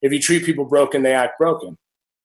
If 0.00 0.12
you 0.12 0.20
treat 0.20 0.44
people 0.44 0.64
broken, 0.64 1.02
they 1.02 1.12
act 1.12 1.40
broken, 1.40 1.76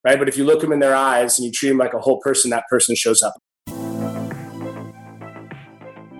right? 0.03 0.19
But 0.19 0.29
if 0.29 0.37
you 0.37 0.43
look 0.43 0.61
them 0.61 0.71
in 0.71 0.77
their 0.77 0.93
eyes 0.93 1.39
and 1.39 1.45
you 1.47 1.51
treat 1.51 1.69
them 1.69 1.79
like 1.79 1.95
a 1.95 1.99
whole 1.99 2.19
person, 2.19 2.51
that 2.51 2.65
person 2.69 2.95
shows 2.95 3.23
up. 3.23 3.33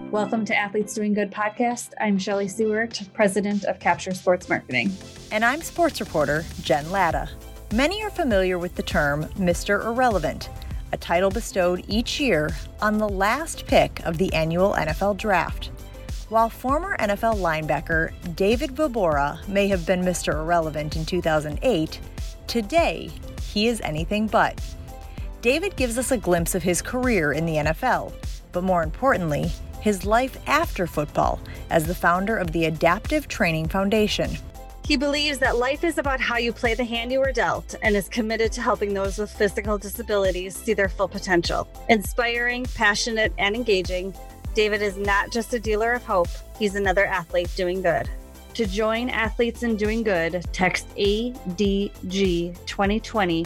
Welcome 0.10 0.46
to 0.46 0.56
Athletes 0.56 0.96
Doing 0.96 1.14
Good 1.14 1.30
podcast. 1.30 1.92
I'm 2.02 2.18
Shelly 2.18 2.48
Seward, 2.48 3.00
president 3.14 3.66
of 3.66 3.80
Capture 3.80 4.16
Sports 4.16 4.50
Marketing. 4.50 4.92
And 5.32 5.46
I'm 5.46 5.62
sports 5.62 6.00
reporter 6.00 6.44
Jen 6.64 6.90
Latta. 6.90 7.30
Many 7.72 8.04
are 8.04 8.10
familiar 8.10 8.58
with 8.58 8.74
the 8.74 8.82
term 8.82 9.26
Mr. 9.36 9.86
Irrelevant, 9.86 10.50
a 10.92 10.98
title 10.98 11.30
bestowed 11.30 11.86
each 11.88 12.20
year 12.20 12.50
on 12.82 12.98
the 12.98 13.10
last 13.10 13.68
pick 13.68 14.04
of 14.08 14.18
the 14.18 14.34
annual 14.34 14.74
NFL 14.74 15.18
draft. 15.18 15.70
While 16.34 16.50
former 16.50 16.98
NFL 16.98 17.36
linebacker 17.36 18.12
David 18.36 18.72
Vobora 18.72 19.48
may 19.48 19.68
have 19.68 19.86
been 19.86 20.02
Mr. 20.02 20.34
Irrelevant 20.34 20.96
in 20.96 21.06
2008, 21.06 22.00
today 22.48 23.12
he 23.40 23.68
is 23.68 23.80
anything 23.82 24.26
but. 24.26 24.60
David 25.44 25.76
gives 25.76 26.00
us 26.00 26.10
a 26.10 26.18
glimpse 26.18 26.56
of 26.56 26.64
his 26.64 26.82
career 26.82 27.34
in 27.34 27.46
the 27.46 27.58
NFL, 27.58 28.14
but 28.52 28.64
more 28.64 28.82
importantly, 28.82 29.52
his 29.80 30.08
life 30.08 30.36
after 30.48 30.88
football 30.88 31.40
as 31.70 31.86
the 31.86 31.94
founder 31.94 32.36
of 32.36 32.52
the 32.52 32.66
Adaptive 32.66 33.28
Training 33.28 33.68
Foundation. 33.68 34.36
He 34.84 34.98
believes 34.98 35.38
that 35.38 35.58
life 35.58 35.84
is 35.84 36.00
about 36.00 36.20
how 36.20 36.38
you 36.38 36.52
play 36.52 36.74
the 36.74 36.84
hand 36.84 37.12
you 37.12 37.20
were 37.20 37.32
dealt 37.32 37.76
and 37.84 37.96
is 37.96 38.10
committed 38.10 38.52
to 38.54 38.62
helping 38.62 38.96
those 38.96 39.20
with 39.20 39.32
physical 39.32 39.78
disabilities 39.78 40.56
see 40.56 40.74
their 40.74 40.90
full 40.90 41.08
potential. 41.08 41.68
Inspiring, 41.90 42.66
passionate, 42.74 43.32
and 43.38 43.56
engaging, 43.56 44.16
David 44.54 44.84
is 44.84 44.98
not 44.98 45.32
just 45.32 45.54
a 45.54 45.60
dealer 45.60 45.94
of 45.94 46.04
hope, 46.04 46.28
he's 46.60 46.76
another 46.76 47.06
athlete 47.06 47.50
doing 47.56 47.82
good. 47.82 48.10
To 48.54 48.66
join 48.68 49.10
Athletes 49.10 49.64
in 49.64 49.78
Doing 49.78 50.04
Good, 50.04 50.46
text 50.54 50.88
ADG 50.96 52.56
2020 52.68 53.46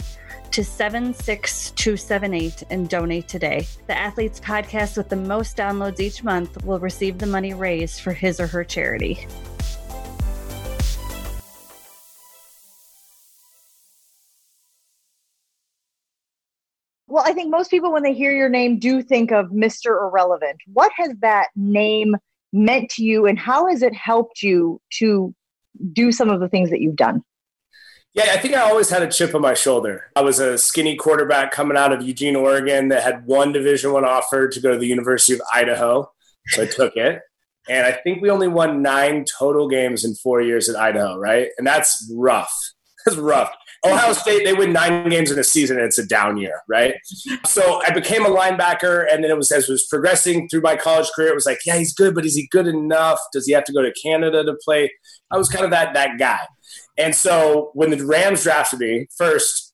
to 0.50 0.64
76278 0.64 2.64
and 2.68 2.90
donate 2.90 3.26
today. 3.26 3.66
The 3.86 3.96
Athletes 3.96 4.38
podcast 4.38 4.98
with 4.98 5.08
the 5.08 5.16
most 5.16 5.56
downloads 5.56 6.00
each 6.00 6.22
month 6.22 6.62
will 6.62 6.78
receive 6.78 7.16
the 7.16 7.26
money 7.26 7.54
raised 7.54 8.02
for 8.02 8.12
his 8.12 8.38
or 8.38 8.46
her 8.46 8.64
charity. 8.64 9.26
Well, 17.18 17.26
I 17.26 17.32
think 17.32 17.50
most 17.50 17.68
people, 17.68 17.90
when 17.92 18.04
they 18.04 18.14
hear 18.14 18.30
your 18.30 18.48
name, 18.48 18.78
do 18.78 19.02
think 19.02 19.32
of 19.32 19.46
Mr. 19.46 20.00
Irrelevant. 20.00 20.60
What 20.72 20.92
has 20.96 21.16
that 21.18 21.48
name 21.56 22.14
meant 22.52 22.90
to 22.90 23.02
you, 23.02 23.26
and 23.26 23.36
how 23.36 23.66
has 23.66 23.82
it 23.82 23.92
helped 23.92 24.40
you 24.40 24.80
to 25.00 25.34
do 25.92 26.12
some 26.12 26.30
of 26.30 26.38
the 26.38 26.48
things 26.48 26.70
that 26.70 26.80
you've 26.80 26.94
done? 26.94 27.24
Yeah, 28.14 28.26
I 28.30 28.36
think 28.36 28.54
I 28.54 28.60
always 28.60 28.88
had 28.88 29.02
a 29.02 29.10
chip 29.10 29.34
on 29.34 29.40
my 29.40 29.54
shoulder. 29.54 30.12
I 30.14 30.20
was 30.20 30.38
a 30.38 30.56
skinny 30.58 30.94
quarterback 30.94 31.50
coming 31.50 31.76
out 31.76 31.92
of 31.92 32.02
Eugene, 32.02 32.36
Oregon, 32.36 32.86
that 32.90 33.02
had 33.02 33.26
one 33.26 33.50
Division 33.50 33.92
One 33.92 34.04
offer 34.04 34.46
to 34.46 34.60
go 34.60 34.70
to 34.70 34.78
the 34.78 34.86
University 34.86 35.34
of 35.34 35.42
Idaho, 35.52 36.08
so 36.50 36.62
I 36.62 36.66
took 36.66 36.94
it. 36.94 37.22
And 37.68 37.84
I 37.84 37.90
think 37.90 38.22
we 38.22 38.30
only 38.30 38.46
won 38.46 38.80
nine 38.80 39.24
total 39.24 39.68
games 39.68 40.04
in 40.04 40.14
four 40.14 40.40
years 40.40 40.68
at 40.68 40.76
Idaho, 40.76 41.18
right? 41.18 41.48
And 41.58 41.66
that's 41.66 42.08
rough. 42.14 42.54
That's 43.04 43.16
rough. 43.16 43.52
Ohio 43.86 44.12
State, 44.12 44.44
they 44.44 44.52
win 44.52 44.72
nine 44.72 45.08
games 45.08 45.30
in 45.30 45.38
a 45.38 45.44
season 45.44 45.76
and 45.76 45.86
it's 45.86 45.98
a 45.98 46.06
down 46.06 46.36
year, 46.36 46.62
right? 46.68 46.94
So 47.46 47.80
I 47.84 47.90
became 47.90 48.26
a 48.26 48.28
linebacker, 48.28 49.06
and 49.10 49.22
then 49.22 49.30
it 49.30 49.36
was 49.36 49.50
as 49.52 49.68
it 49.68 49.72
was 49.72 49.86
progressing 49.86 50.48
through 50.48 50.62
my 50.62 50.76
college 50.76 51.08
career, 51.14 51.28
it 51.28 51.34
was 51.34 51.46
like, 51.46 51.58
yeah, 51.64 51.76
he's 51.76 51.94
good, 51.94 52.14
but 52.14 52.24
is 52.24 52.34
he 52.34 52.48
good 52.50 52.66
enough? 52.66 53.20
Does 53.32 53.46
he 53.46 53.52
have 53.52 53.64
to 53.64 53.72
go 53.72 53.82
to 53.82 53.92
Canada 54.02 54.44
to 54.44 54.56
play? 54.64 54.90
I 55.30 55.36
was 55.36 55.48
kind 55.48 55.64
of 55.64 55.70
that 55.70 55.94
that 55.94 56.18
guy. 56.18 56.40
And 56.96 57.14
so 57.14 57.70
when 57.74 57.90
the 57.90 58.04
Rams 58.04 58.42
drafted 58.42 58.80
me, 58.80 59.06
first, 59.16 59.72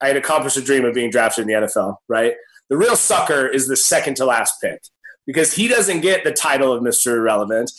I 0.00 0.08
had 0.08 0.16
accomplished 0.16 0.56
a 0.56 0.62
dream 0.62 0.84
of 0.84 0.94
being 0.94 1.10
drafted 1.10 1.42
in 1.42 1.48
the 1.48 1.66
NFL, 1.66 1.96
right? 2.08 2.34
The 2.68 2.76
real 2.76 2.96
sucker 2.96 3.46
is 3.46 3.68
the 3.68 3.76
second 3.76 4.16
to 4.16 4.26
last 4.26 4.54
pick 4.62 4.80
because 5.26 5.54
he 5.54 5.68
doesn't 5.68 6.00
get 6.00 6.24
the 6.24 6.32
title 6.32 6.72
of 6.72 6.82
Mr. 6.82 7.16
Irrelevant 7.16 7.70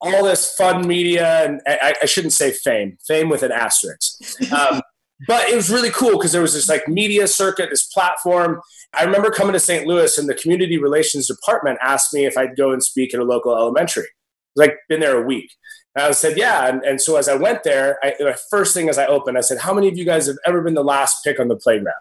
all 0.00 0.24
this 0.24 0.54
fun 0.54 0.86
media 0.86 1.44
and 1.44 1.60
I, 1.66 1.94
I, 2.02 2.06
shouldn't 2.06 2.34
say 2.34 2.52
fame, 2.52 2.98
fame 3.06 3.28
with 3.28 3.42
an 3.42 3.52
asterisk. 3.52 4.20
Um, 4.52 4.82
but 5.26 5.48
it 5.48 5.56
was 5.56 5.70
really 5.70 5.90
cool 5.90 6.12
because 6.12 6.32
there 6.32 6.42
was 6.42 6.52
this 6.52 6.68
like 6.68 6.86
media 6.88 7.26
circuit, 7.26 7.70
this 7.70 7.86
platform. 7.86 8.60
I 8.94 9.04
remember 9.04 9.30
coming 9.30 9.54
to 9.54 9.60
St. 9.60 9.86
Louis 9.86 10.18
and 10.18 10.28
the 10.28 10.34
community 10.34 10.78
relations 10.78 11.26
department 11.26 11.78
asked 11.82 12.12
me 12.12 12.26
if 12.26 12.36
I'd 12.36 12.56
go 12.56 12.72
and 12.72 12.82
speak 12.82 13.14
at 13.14 13.20
a 13.20 13.24
local 13.24 13.56
elementary. 13.56 14.08
Like 14.56 14.76
been 14.88 15.00
there 15.00 15.18
a 15.18 15.26
week. 15.26 15.50
And 15.94 16.04
I 16.04 16.10
said, 16.12 16.36
yeah. 16.36 16.68
And, 16.68 16.82
and 16.82 17.00
so 17.00 17.16
as 17.16 17.28
I 17.28 17.34
went 17.34 17.62
there, 17.62 17.98
I, 18.02 18.14
the 18.18 18.38
first 18.50 18.74
thing 18.74 18.88
as 18.88 18.98
I 18.98 19.06
opened, 19.06 19.38
I 19.38 19.42
said, 19.42 19.58
how 19.58 19.72
many 19.72 19.88
of 19.88 19.96
you 19.96 20.04
guys 20.04 20.26
have 20.26 20.36
ever 20.46 20.62
been 20.62 20.74
the 20.74 20.84
last 20.84 21.24
pick 21.24 21.40
on 21.40 21.48
the 21.48 21.56
playground? 21.56 21.94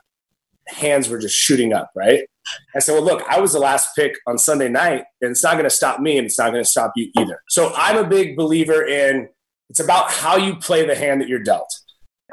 Hands 0.67 1.07
were 1.07 1.19
just 1.19 1.35
shooting 1.35 1.73
up, 1.73 1.91
right? 1.95 2.27
I 2.75 2.79
said, 2.79 2.93
well, 2.93 3.03
look, 3.03 3.23
I 3.29 3.39
was 3.39 3.53
the 3.53 3.59
last 3.59 3.89
pick 3.95 4.17
on 4.27 4.37
Sunday 4.37 4.67
night, 4.67 5.03
and 5.21 5.31
it's 5.31 5.43
not 5.43 5.53
going 5.53 5.65
to 5.65 5.69
stop 5.69 5.99
me, 5.99 6.17
and 6.17 6.25
it's 6.25 6.37
not 6.37 6.51
going 6.51 6.63
to 6.63 6.69
stop 6.69 6.91
you 6.95 7.11
either. 7.17 7.41
So 7.49 7.71
I'm 7.75 7.97
a 7.97 8.07
big 8.07 8.35
believer 8.35 8.85
in 8.85 9.29
it's 9.69 9.79
about 9.79 10.11
how 10.11 10.37
you 10.37 10.55
play 10.55 10.85
the 10.85 10.95
hand 10.95 11.21
that 11.21 11.27
you're 11.27 11.39
dealt 11.39 11.69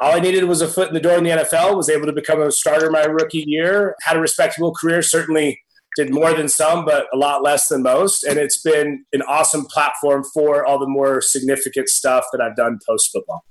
all 0.00 0.14
I 0.14 0.20
needed 0.20 0.44
was 0.44 0.60
a 0.60 0.68
foot 0.68 0.88
in 0.88 0.94
the 0.94 1.00
door 1.00 1.18
in 1.18 1.24
the 1.24 1.30
NFL, 1.30 1.76
was 1.76 1.90
able 1.90 2.06
to 2.06 2.12
become 2.12 2.40
a 2.40 2.50
starter 2.50 2.90
my 2.90 3.04
rookie 3.04 3.44
year, 3.46 3.94
had 4.02 4.16
a 4.16 4.20
respectable 4.20 4.74
career, 4.74 5.02
certainly 5.02 5.60
did 5.96 6.12
more 6.12 6.32
than 6.32 6.48
some, 6.48 6.84
but 6.84 7.06
a 7.12 7.16
lot 7.16 7.42
less 7.42 7.68
than 7.68 7.82
most. 7.82 8.24
And 8.24 8.38
it's 8.38 8.60
been 8.60 9.04
an 9.12 9.22
awesome 9.22 9.66
platform 9.66 10.24
for 10.32 10.64
all 10.64 10.78
the 10.78 10.88
more 10.88 11.20
significant 11.20 11.88
stuff 11.88 12.24
that 12.32 12.40
I've 12.40 12.56
done 12.56 12.78
post 12.86 13.10
football. 13.12 13.44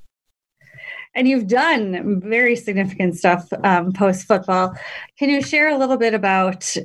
And 1.14 1.28
you've 1.28 1.48
done 1.48 2.22
very 2.22 2.56
significant 2.56 3.18
stuff 3.18 3.48
um, 3.64 3.92
post 3.92 4.26
football. 4.28 4.74
Can 5.20 5.30
you 5.30 5.42
share 5.42 5.70
a 5.70 5.78
little 5.78 5.98
bit 5.98 6.14
about 6.14 6.76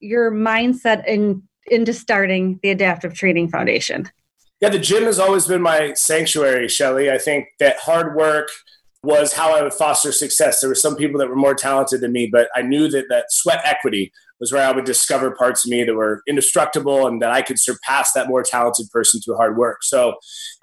your 0.00 0.32
mindset 0.32 1.06
in, 1.06 1.42
into 1.66 1.92
starting 1.92 2.58
the 2.62 2.70
Adaptive 2.70 3.14
Training 3.14 3.50
Foundation? 3.50 4.10
Yeah, 4.60 4.70
the 4.70 4.78
gym 4.78 5.04
has 5.04 5.18
always 5.18 5.46
been 5.46 5.60
my 5.60 5.92
sanctuary, 5.92 6.68
Shelly. 6.68 7.10
I 7.10 7.18
think 7.18 7.48
that 7.60 7.76
hard 7.78 8.16
work, 8.16 8.48
was 9.04 9.32
how 9.32 9.54
I 9.54 9.62
would 9.62 9.74
foster 9.74 10.12
success. 10.12 10.60
There 10.60 10.68
were 10.68 10.74
some 10.74 10.96
people 10.96 11.18
that 11.20 11.28
were 11.28 11.36
more 11.36 11.54
talented 11.54 12.00
than 12.00 12.12
me, 12.12 12.28
but 12.30 12.48
I 12.54 12.62
knew 12.62 12.88
that 12.88 13.06
that 13.10 13.26
sweat 13.30 13.60
equity 13.64 14.12
was 14.40 14.52
where 14.52 14.66
I 14.66 14.72
would 14.72 14.84
discover 14.84 15.34
parts 15.34 15.64
of 15.64 15.70
me 15.70 15.84
that 15.84 15.94
were 15.94 16.22
indestructible 16.28 17.06
and 17.06 17.22
that 17.22 17.30
I 17.30 17.42
could 17.42 17.58
surpass 17.58 18.12
that 18.12 18.28
more 18.28 18.42
talented 18.42 18.90
person 18.90 19.20
through 19.20 19.36
hard 19.36 19.56
work. 19.56 19.82
So 19.82 20.16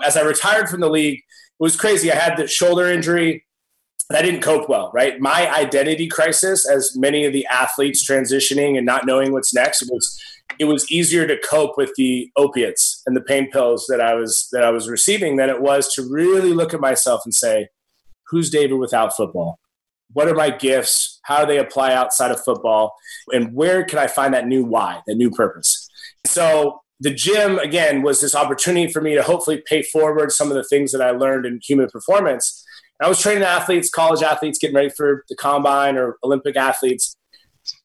as 0.03 0.17
I 0.17 0.21
retired 0.21 0.69
from 0.69 0.81
the 0.81 0.89
league, 0.89 1.17
it 1.17 1.23
was 1.63 1.77
crazy. 1.77 2.11
I 2.11 2.15
had 2.15 2.37
the 2.37 2.47
shoulder 2.47 2.85
injury. 2.85 3.45
I 4.11 4.21
didn't 4.21 4.41
cope 4.41 4.67
well, 4.67 4.91
right? 4.93 5.19
My 5.21 5.49
identity 5.55 6.07
crisis, 6.07 6.67
as 6.67 6.97
many 6.97 7.23
of 7.23 7.31
the 7.31 7.45
athletes 7.45 8.05
transitioning 8.05 8.75
and 8.75 8.85
not 8.85 9.05
knowing 9.05 9.31
what's 9.31 9.53
next, 9.53 9.83
It 9.83 9.89
was 9.89 10.21
it 10.59 10.65
was 10.65 10.91
easier 10.91 11.25
to 11.25 11.37
cope 11.37 11.77
with 11.77 11.91
the 11.95 12.29
opiates 12.35 13.01
and 13.05 13.15
the 13.15 13.21
pain 13.21 13.49
pills 13.49 13.85
that 13.87 14.01
I 14.01 14.15
was 14.15 14.49
that 14.51 14.63
I 14.63 14.69
was 14.69 14.89
receiving 14.89 15.37
than 15.37 15.49
it 15.49 15.61
was 15.61 15.93
to 15.93 16.03
really 16.03 16.53
look 16.53 16.73
at 16.73 16.81
myself 16.81 17.21
and 17.23 17.33
say, 17.33 17.69
who's 18.31 18.49
David 18.49 18.75
without 18.75 19.15
football? 19.15 19.59
What 20.13 20.27
are 20.27 20.33
my 20.33 20.49
gifts? 20.49 21.19
How 21.23 21.41
do 21.41 21.47
they 21.47 21.59
apply 21.59 21.93
outside 21.93 22.31
of 22.31 22.43
football? 22.43 22.95
And 23.31 23.53
where 23.53 23.83
can 23.85 23.99
I 23.99 24.07
find 24.07 24.33
that 24.33 24.47
new 24.47 24.65
why, 24.65 25.01
that 25.05 25.15
new 25.15 25.29
purpose? 25.29 25.87
So 26.25 26.81
the 26.99 27.13
gym, 27.13 27.59
again, 27.59 28.01
was 28.01 28.21
this 28.21 28.35
opportunity 28.35 28.91
for 28.91 29.01
me 29.01 29.15
to 29.15 29.23
hopefully 29.23 29.63
pay 29.65 29.83
forward 29.83 30.31
some 30.31 30.49
of 30.49 30.55
the 30.55 30.63
things 30.63 30.91
that 30.91 31.01
I 31.01 31.11
learned 31.11 31.45
in 31.45 31.59
human 31.63 31.87
performance. 31.89 32.63
I 33.01 33.07
was 33.07 33.19
training 33.19 33.43
athletes, 33.43 33.89
college 33.89 34.21
athletes 34.21 34.59
getting 34.59 34.75
ready 34.75 34.89
for 34.89 35.23
the 35.29 35.35
combine 35.35 35.97
or 35.97 36.17
Olympic 36.23 36.55
athletes. 36.55 37.15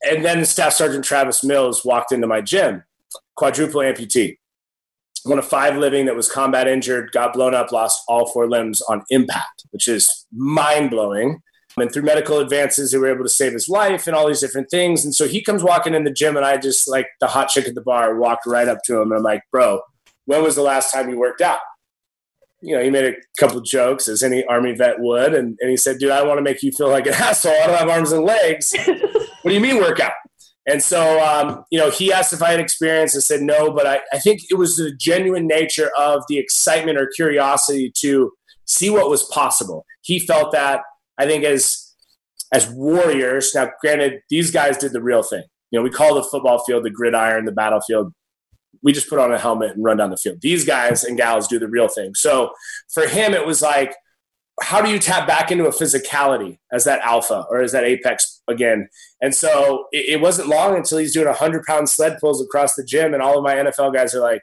And 0.02 0.24
then 0.24 0.44
Staff 0.44 0.72
Sergeant 0.72 1.04
Travis 1.04 1.44
Mills 1.44 1.84
walked 1.84 2.12
into 2.12 2.26
my 2.26 2.40
gym, 2.40 2.82
quadruple 3.36 3.80
amputee 3.80 4.36
one 5.26 5.38
of 5.38 5.46
five 5.46 5.76
living 5.76 6.06
that 6.06 6.16
was 6.16 6.30
combat 6.30 6.68
injured, 6.68 7.10
got 7.12 7.32
blown 7.32 7.54
up, 7.54 7.72
lost 7.72 8.02
all 8.08 8.30
four 8.32 8.48
limbs 8.48 8.80
on 8.82 9.02
impact, 9.10 9.64
which 9.70 9.88
is 9.88 10.26
mind 10.32 10.90
blowing. 10.90 11.40
And 11.78 11.92
through 11.92 12.04
medical 12.04 12.38
advances, 12.38 12.90
they 12.90 12.98
were 12.98 13.12
able 13.12 13.24
to 13.24 13.30
save 13.30 13.52
his 13.52 13.68
life 13.68 14.06
and 14.06 14.16
all 14.16 14.26
these 14.26 14.40
different 14.40 14.70
things. 14.70 15.04
And 15.04 15.14
so 15.14 15.28
he 15.28 15.42
comes 15.42 15.62
walking 15.62 15.94
in 15.94 16.04
the 16.04 16.10
gym, 16.10 16.36
and 16.36 16.46
I 16.46 16.56
just 16.56 16.88
like 16.88 17.06
the 17.20 17.26
hot 17.26 17.48
chick 17.48 17.68
at 17.68 17.74
the 17.74 17.82
bar 17.82 18.18
walked 18.18 18.46
right 18.46 18.66
up 18.66 18.78
to 18.86 19.00
him, 19.00 19.10
and 19.10 19.18
I'm 19.18 19.22
like, 19.22 19.42
"Bro, 19.52 19.82
when 20.24 20.42
was 20.42 20.54
the 20.54 20.62
last 20.62 20.90
time 20.90 21.10
you 21.10 21.18
worked 21.18 21.42
out?" 21.42 21.58
You 22.62 22.76
know, 22.76 22.82
he 22.82 22.88
made 22.88 23.04
a 23.04 23.14
couple 23.38 23.60
jokes 23.60 24.08
as 24.08 24.22
any 24.22 24.42
army 24.46 24.74
vet 24.74 25.00
would, 25.00 25.34
and, 25.34 25.58
and 25.60 25.70
he 25.70 25.76
said, 25.76 25.98
"Dude, 25.98 26.10
I 26.10 26.22
want 26.24 26.38
to 26.38 26.42
make 26.42 26.62
you 26.62 26.72
feel 26.72 26.88
like 26.88 27.06
an 27.06 27.12
asshole. 27.18 27.52
I 27.52 27.66
don't 27.66 27.78
have 27.78 27.90
arms 27.90 28.12
and 28.12 28.24
legs. 28.24 28.72
what 28.86 29.50
do 29.50 29.52
you 29.52 29.60
mean 29.60 29.76
workout?" 29.76 30.12
And 30.68 30.82
so, 30.82 31.24
um, 31.24 31.64
you 31.70 31.78
know, 31.78 31.90
he 31.90 32.12
asked 32.12 32.32
if 32.32 32.42
I 32.42 32.50
had 32.50 32.60
experience. 32.60 33.16
I 33.16 33.20
said 33.20 33.40
no, 33.40 33.70
but 33.70 33.86
I, 33.86 34.00
I 34.12 34.18
think 34.18 34.40
it 34.50 34.58
was 34.58 34.76
the 34.76 34.92
genuine 34.98 35.46
nature 35.46 35.90
of 35.96 36.24
the 36.28 36.38
excitement 36.38 36.98
or 36.98 37.08
curiosity 37.14 37.92
to 38.00 38.32
see 38.64 38.90
what 38.90 39.08
was 39.08 39.22
possible. 39.24 39.86
He 40.02 40.18
felt 40.18 40.52
that, 40.52 40.80
I 41.18 41.26
think, 41.26 41.44
as 41.44 41.94
as 42.52 42.68
warriors. 42.68 43.52
Now, 43.54 43.70
granted, 43.80 44.20
these 44.30 44.50
guys 44.50 44.76
did 44.76 44.92
the 44.92 45.02
real 45.02 45.22
thing. 45.22 45.44
You 45.70 45.78
know, 45.78 45.82
we 45.82 45.90
call 45.90 46.14
the 46.14 46.22
football 46.22 46.62
field 46.64 46.84
the 46.84 46.90
gridiron, 46.90 47.44
the 47.44 47.52
battlefield. 47.52 48.12
We 48.82 48.92
just 48.92 49.08
put 49.08 49.18
on 49.18 49.32
a 49.32 49.38
helmet 49.38 49.72
and 49.72 49.84
run 49.84 49.96
down 49.96 50.10
the 50.10 50.16
field. 50.16 50.38
These 50.40 50.64
guys 50.64 51.02
and 51.02 51.16
gals 51.16 51.48
do 51.48 51.58
the 51.58 51.68
real 51.68 51.88
thing. 51.88 52.14
So 52.14 52.50
for 52.92 53.06
him, 53.06 53.34
it 53.34 53.46
was 53.46 53.62
like 53.62 53.94
how 54.62 54.80
do 54.80 54.90
you 54.90 54.98
tap 54.98 55.26
back 55.26 55.50
into 55.50 55.66
a 55.66 55.70
physicality 55.70 56.58
as 56.72 56.84
that 56.84 57.00
alpha 57.00 57.44
or 57.50 57.60
as 57.60 57.72
that 57.72 57.84
apex 57.84 58.42
again? 58.48 58.88
And 59.20 59.34
so 59.34 59.86
it, 59.92 60.14
it 60.14 60.20
wasn't 60.20 60.48
long 60.48 60.76
until 60.76 60.98
he's 60.98 61.12
doing 61.12 61.26
100 61.26 61.64
pound 61.64 61.88
sled 61.88 62.18
pulls 62.20 62.42
across 62.42 62.74
the 62.74 62.84
gym, 62.84 63.12
and 63.12 63.22
all 63.22 63.36
of 63.38 63.44
my 63.44 63.54
NFL 63.54 63.92
guys 63.92 64.14
are 64.14 64.20
like, 64.20 64.42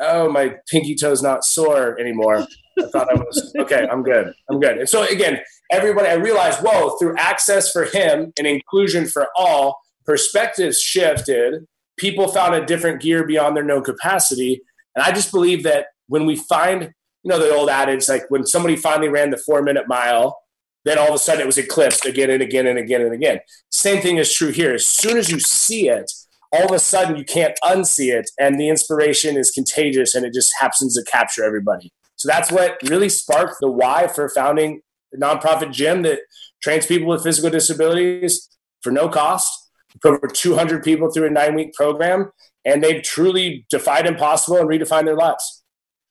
oh, 0.00 0.30
my 0.30 0.56
pinky 0.68 0.94
toe's 0.94 1.22
not 1.22 1.44
sore 1.44 1.98
anymore. 1.98 2.46
I 2.78 2.88
thought 2.88 3.10
I 3.10 3.14
was 3.14 3.54
okay. 3.60 3.86
I'm 3.90 4.02
good. 4.02 4.32
I'm 4.50 4.60
good. 4.60 4.78
And 4.78 4.88
so 4.88 5.04
again, 5.04 5.38
everybody, 5.70 6.08
I 6.08 6.14
realized, 6.14 6.60
whoa, 6.60 6.96
through 6.98 7.16
access 7.16 7.70
for 7.70 7.84
him 7.84 8.32
and 8.38 8.46
inclusion 8.46 9.06
for 9.06 9.28
all, 9.36 9.80
perspectives 10.04 10.80
shifted. 10.80 11.66
People 11.98 12.28
found 12.28 12.54
a 12.54 12.66
different 12.66 13.00
gear 13.00 13.26
beyond 13.26 13.56
their 13.56 13.64
known 13.64 13.82
capacity, 13.82 14.60
and 14.94 15.04
I 15.04 15.12
just 15.12 15.30
believe 15.30 15.62
that 15.62 15.86
when 16.08 16.26
we 16.26 16.36
find 16.36 16.92
you 17.26 17.30
know 17.30 17.40
the 17.40 17.52
old 17.52 17.68
adage 17.68 18.08
like 18.08 18.22
when 18.28 18.46
somebody 18.46 18.76
finally 18.76 19.08
ran 19.08 19.30
the 19.30 19.36
four 19.36 19.60
minute 19.60 19.88
mile 19.88 20.38
then 20.84 20.96
all 20.96 21.08
of 21.08 21.14
a 21.14 21.18
sudden 21.18 21.40
it 21.40 21.46
was 21.46 21.58
eclipsed 21.58 22.06
again 22.06 22.30
and 22.30 22.40
again 22.40 22.68
and 22.68 22.78
again 22.78 23.00
and 23.00 23.12
again. 23.12 23.40
Same 23.72 24.00
thing 24.00 24.18
is 24.18 24.32
true 24.32 24.50
here. 24.50 24.72
As 24.72 24.86
soon 24.86 25.16
as 25.16 25.28
you 25.28 25.40
see 25.40 25.88
it 25.88 26.08
all 26.52 26.66
of 26.66 26.70
a 26.70 26.78
sudden 26.78 27.16
you 27.16 27.24
can't 27.24 27.58
unsee 27.64 28.16
it 28.16 28.30
and 28.38 28.60
the 28.60 28.68
inspiration 28.68 29.36
is 29.36 29.50
contagious 29.50 30.14
and 30.14 30.24
it 30.24 30.32
just 30.32 30.52
happens 30.60 30.94
to 30.94 31.02
capture 31.10 31.42
everybody. 31.42 31.92
So 32.14 32.28
that's 32.28 32.52
what 32.52 32.78
really 32.84 33.08
sparked 33.08 33.56
the 33.60 33.68
why 33.68 34.06
for 34.06 34.28
founding 34.28 34.80
a 35.12 35.16
nonprofit 35.16 35.72
gym 35.72 36.02
that 36.02 36.20
trains 36.62 36.86
people 36.86 37.08
with 37.08 37.24
physical 37.24 37.50
disabilities 37.50 38.48
for 38.82 38.92
no 38.92 39.08
cost 39.08 39.52
put 40.00 40.14
over 40.14 40.28
200 40.28 40.84
people 40.84 41.10
through 41.10 41.26
a 41.26 41.30
nine 41.30 41.56
week 41.56 41.72
program 41.74 42.30
and 42.64 42.84
they've 42.84 43.02
truly 43.02 43.66
defied 43.68 44.06
impossible 44.06 44.58
and 44.58 44.68
redefined 44.68 45.06
their 45.06 45.16
lives 45.16 45.64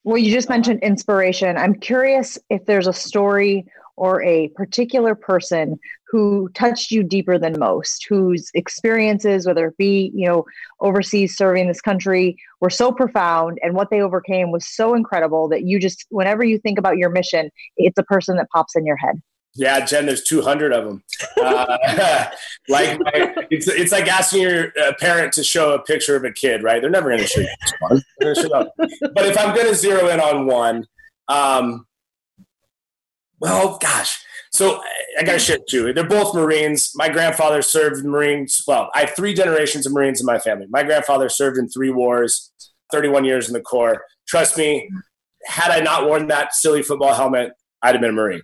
well, 0.05 0.19
you 0.19 0.31
just 0.31 0.49
mentioned 0.49 0.81
inspiration. 0.83 1.57
I'm 1.57 1.73
curious 1.73 2.37
if 2.51 2.63
there's 2.67 2.85
a 2.85 2.93
story 2.93 3.65
or 3.97 4.21
a 4.21 4.49
particular 4.49 5.15
person 5.15 5.79
who 6.07 6.47
touched 6.53 6.91
you 6.91 7.01
deeper 7.01 7.39
than 7.39 7.57
most, 7.57 8.05
whose 8.07 8.51
experiences, 8.53 9.47
whether 9.47 9.67
it 9.67 9.77
be, 9.77 10.11
you 10.13 10.27
know, 10.27 10.45
overseas 10.79 11.35
serving 11.35 11.67
this 11.67 11.81
country, 11.81 12.37
were 12.61 12.69
so 12.69 12.91
profound 12.91 13.57
and 13.63 13.73
what 13.73 13.89
they 13.89 14.01
overcame 14.01 14.51
was 14.51 14.67
so 14.67 14.93
incredible 14.93 15.49
that 15.49 15.63
you 15.63 15.79
just, 15.79 16.05
whenever 16.09 16.43
you 16.43 16.59
think 16.59 16.77
about 16.77 16.97
your 16.97 17.09
mission, 17.09 17.49
it's 17.77 17.97
a 17.97 18.03
person 18.03 18.37
that 18.37 18.49
pops 18.51 18.75
in 18.75 18.85
your 18.85 18.97
head. 18.97 19.19
Yeah, 19.55 19.85
Jen, 19.85 20.05
there's 20.05 20.23
200 20.23 20.73
of 20.73 20.85
them. 20.85 21.03
Uh, 21.41 21.77
like, 22.69 22.99
it's, 23.49 23.67
it's 23.67 23.91
like 23.91 24.07
asking 24.07 24.41
your 24.41 24.73
uh, 24.81 24.91
parent 24.99 25.31
to 25.33 25.43
show 25.43 25.73
a 25.73 25.81
picture 25.81 26.15
of 26.15 26.25
a 26.25 26.31
kid, 26.31 26.61
right? 26.61 26.81
They're 26.81 26.89
never 26.89 27.09
going 27.09 27.21
to 27.21 27.27
show 27.27 27.41
you 27.41 27.47
one. 27.79 28.03
But 29.13 29.25
if 29.25 29.37
I'm 29.37 29.55
going 29.55 29.67
to 29.67 29.75
zero 29.75 30.09
in 30.09 30.19
on 30.19 30.45
one, 30.45 30.87
um, 31.29 31.85
well, 33.39 33.77
gosh. 33.81 34.21
So 34.51 34.81
I 35.19 35.23
got 35.23 35.33
to 35.33 35.39
share 35.39 35.57
too. 35.69 35.93
They're 35.93 36.07
both 36.07 36.33
Marines. 36.33 36.91
My 36.95 37.09
grandfather 37.09 37.61
served 37.61 38.03
in 38.03 38.09
Marines. 38.09 38.63
Well, 38.67 38.89
I 38.95 39.01
have 39.01 39.11
three 39.15 39.33
generations 39.33 39.85
of 39.85 39.93
Marines 39.93 40.19
in 40.19 40.25
my 40.25 40.39
family. 40.39 40.67
My 40.69 40.83
grandfather 40.83 41.29
served 41.29 41.57
in 41.57 41.69
three 41.69 41.91
wars, 41.91 42.51
31 42.91 43.25
years 43.25 43.47
in 43.47 43.53
the 43.53 43.61
Corps. 43.61 44.01
Trust 44.27 44.57
me, 44.57 44.89
had 45.45 45.71
I 45.71 45.81
not 45.81 46.07
worn 46.07 46.27
that 46.27 46.53
silly 46.55 46.83
football 46.83 47.13
helmet, 47.13 47.51
I'd 47.81 47.95
have 47.95 48.01
been 48.01 48.11
a 48.11 48.13
Marine. 48.13 48.41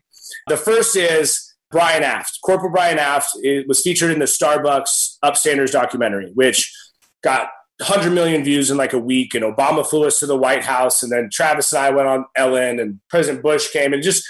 The 0.48 0.58
first 0.58 0.96
is 0.96 1.52
Brian 1.72 2.04
Aft. 2.04 2.40
Corporal 2.44 2.72
Brian 2.72 3.00
Aft 3.00 3.32
was 3.68 3.82
featured 3.82 4.12
in 4.12 4.20
the 4.20 4.26
Starbucks 4.26 5.18
Upstanders 5.24 5.72
documentary, 5.72 6.32
which 6.34 6.72
got 7.24 7.50
100 7.80 8.12
million 8.12 8.44
views 8.44 8.70
in 8.70 8.78
like 8.78 8.94
a 8.94 9.00
week. 9.00 9.34
And 9.34 9.44
Obama 9.44 9.86
flew 9.86 10.06
us 10.06 10.20
to 10.20 10.26
the 10.26 10.38
White 10.38 10.64
House. 10.64 11.02
And 11.02 11.12
then 11.12 11.30
Travis 11.32 11.72
and 11.74 11.82
I 11.82 11.90
went 11.90 12.08
on 12.08 12.26
Ellen, 12.36 12.80
and 12.80 13.00
President 13.10 13.42
Bush 13.42 13.72
came, 13.72 13.94
and 13.94 14.04
just 14.04 14.24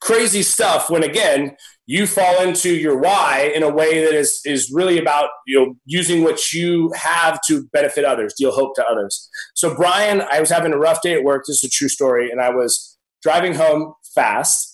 crazy 0.00 0.42
stuff. 0.42 0.90
When 0.90 1.02
again, 1.02 1.56
you 1.86 2.06
fall 2.06 2.42
into 2.42 2.70
your 2.70 2.98
why 2.98 3.50
in 3.54 3.62
a 3.62 3.70
way 3.70 4.04
that 4.04 4.14
is 4.14 4.40
is 4.44 4.70
really 4.72 4.98
about 4.98 5.30
you 5.46 5.58
know 5.58 5.74
using 5.86 6.22
what 6.22 6.52
you 6.52 6.92
have 6.94 7.40
to 7.48 7.64
benefit 7.72 8.04
others, 8.04 8.34
deal 8.38 8.52
hope 8.52 8.74
to 8.76 8.84
others. 8.84 9.28
So 9.54 9.74
Brian, 9.74 10.22
I 10.30 10.40
was 10.40 10.50
having 10.50 10.72
a 10.72 10.78
rough 10.78 11.02
day 11.02 11.14
at 11.14 11.24
work. 11.24 11.44
This 11.46 11.64
is 11.64 11.68
a 11.68 11.70
true 11.70 11.88
story, 11.88 12.30
and 12.30 12.40
I 12.40 12.50
was 12.50 12.98
driving 13.22 13.54
home 13.54 13.94
fast 14.14 14.71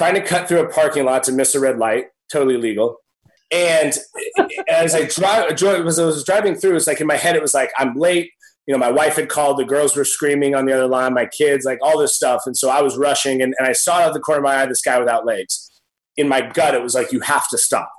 trying 0.00 0.14
to 0.14 0.22
cut 0.22 0.48
through 0.48 0.60
a 0.60 0.68
parking 0.70 1.04
lot 1.04 1.22
to 1.22 1.30
miss 1.30 1.54
a 1.54 1.60
red 1.60 1.76
light, 1.76 2.06
totally 2.32 2.56
legal. 2.56 2.96
And 3.52 3.92
as 4.66 4.94
I 4.94 5.04
drive, 5.04 5.52
as 5.52 5.98
I 5.98 6.06
was 6.06 6.24
driving 6.24 6.54
through, 6.54 6.76
it's 6.76 6.86
like 6.86 7.02
in 7.02 7.06
my 7.06 7.18
head, 7.18 7.36
it 7.36 7.42
was 7.42 7.52
like 7.52 7.70
I'm 7.76 7.94
late. 7.94 8.30
You 8.66 8.72
know, 8.72 8.78
my 8.78 8.90
wife 8.90 9.16
had 9.16 9.28
called, 9.28 9.58
the 9.58 9.64
girls 9.66 9.94
were 9.94 10.06
screaming 10.06 10.54
on 10.54 10.64
the 10.64 10.72
other 10.72 10.86
line, 10.86 11.12
my 11.12 11.26
kids, 11.26 11.66
like 11.66 11.80
all 11.82 11.98
this 11.98 12.14
stuff. 12.14 12.44
And 12.46 12.56
so 12.56 12.70
I 12.70 12.80
was 12.80 12.96
rushing, 12.96 13.42
and, 13.42 13.54
and 13.58 13.68
I 13.68 13.74
saw 13.74 13.96
out 13.96 14.14
the 14.14 14.20
corner 14.20 14.38
of 14.38 14.44
my 14.44 14.62
eye 14.62 14.64
this 14.64 14.80
guy 14.80 14.98
without 14.98 15.26
legs. 15.26 15.70
In 16.16 16.30
my 16.30 16.40
gut, 16.40 16.74
it 16.74 16.82
was 16.82 16.94
like, 16.94 17.12
you 17.12 17.20
have 17.20 17.46
to 17.50 17.58
stop. 17.58 17.90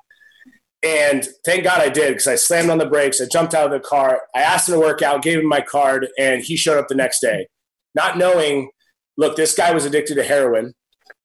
And 0.81 1.27
thank 1.45 1.63
God 1.63 1.81
I 1.81 1.89
did 1.89 2.13
because 2.13 2.27
I 2.27 2.33
slammed 2.33 2.71
on 2.71 2.79
the 2.79 2.87
brakes. 2.87 3.21
I 3.21 3.25
jumped 3.31 3.53
out 3.53 3.67
of 3.67 3.71
the 3.71 3.87
car. 3.87 4.21
I 4.35 4.41
asked 4.41 4.69
him 4.69 4.73
to 4.73 4.79
work 4.79 5.03
out, 5.03 5.21
gave 5.21 5.37
him 5.37 5.47
my 5.47 5.61
card, 5.61 6.07
and 6.17 6.41
he 6.41 6.57
showed 6.57 6.79
up 6.79 6.87
the 6.87 6.95
next 6.95 7.19
day, 7.19 7.45
not 7.93 8.17
knowing, 8.17 8.71
look, 9.17 9.35
this 9.35 9.53
guy 9.53 9.71
was 9.71 9.85
addicted 9.85 10.15
to 10.15 10.23
heroin 10.23 10.73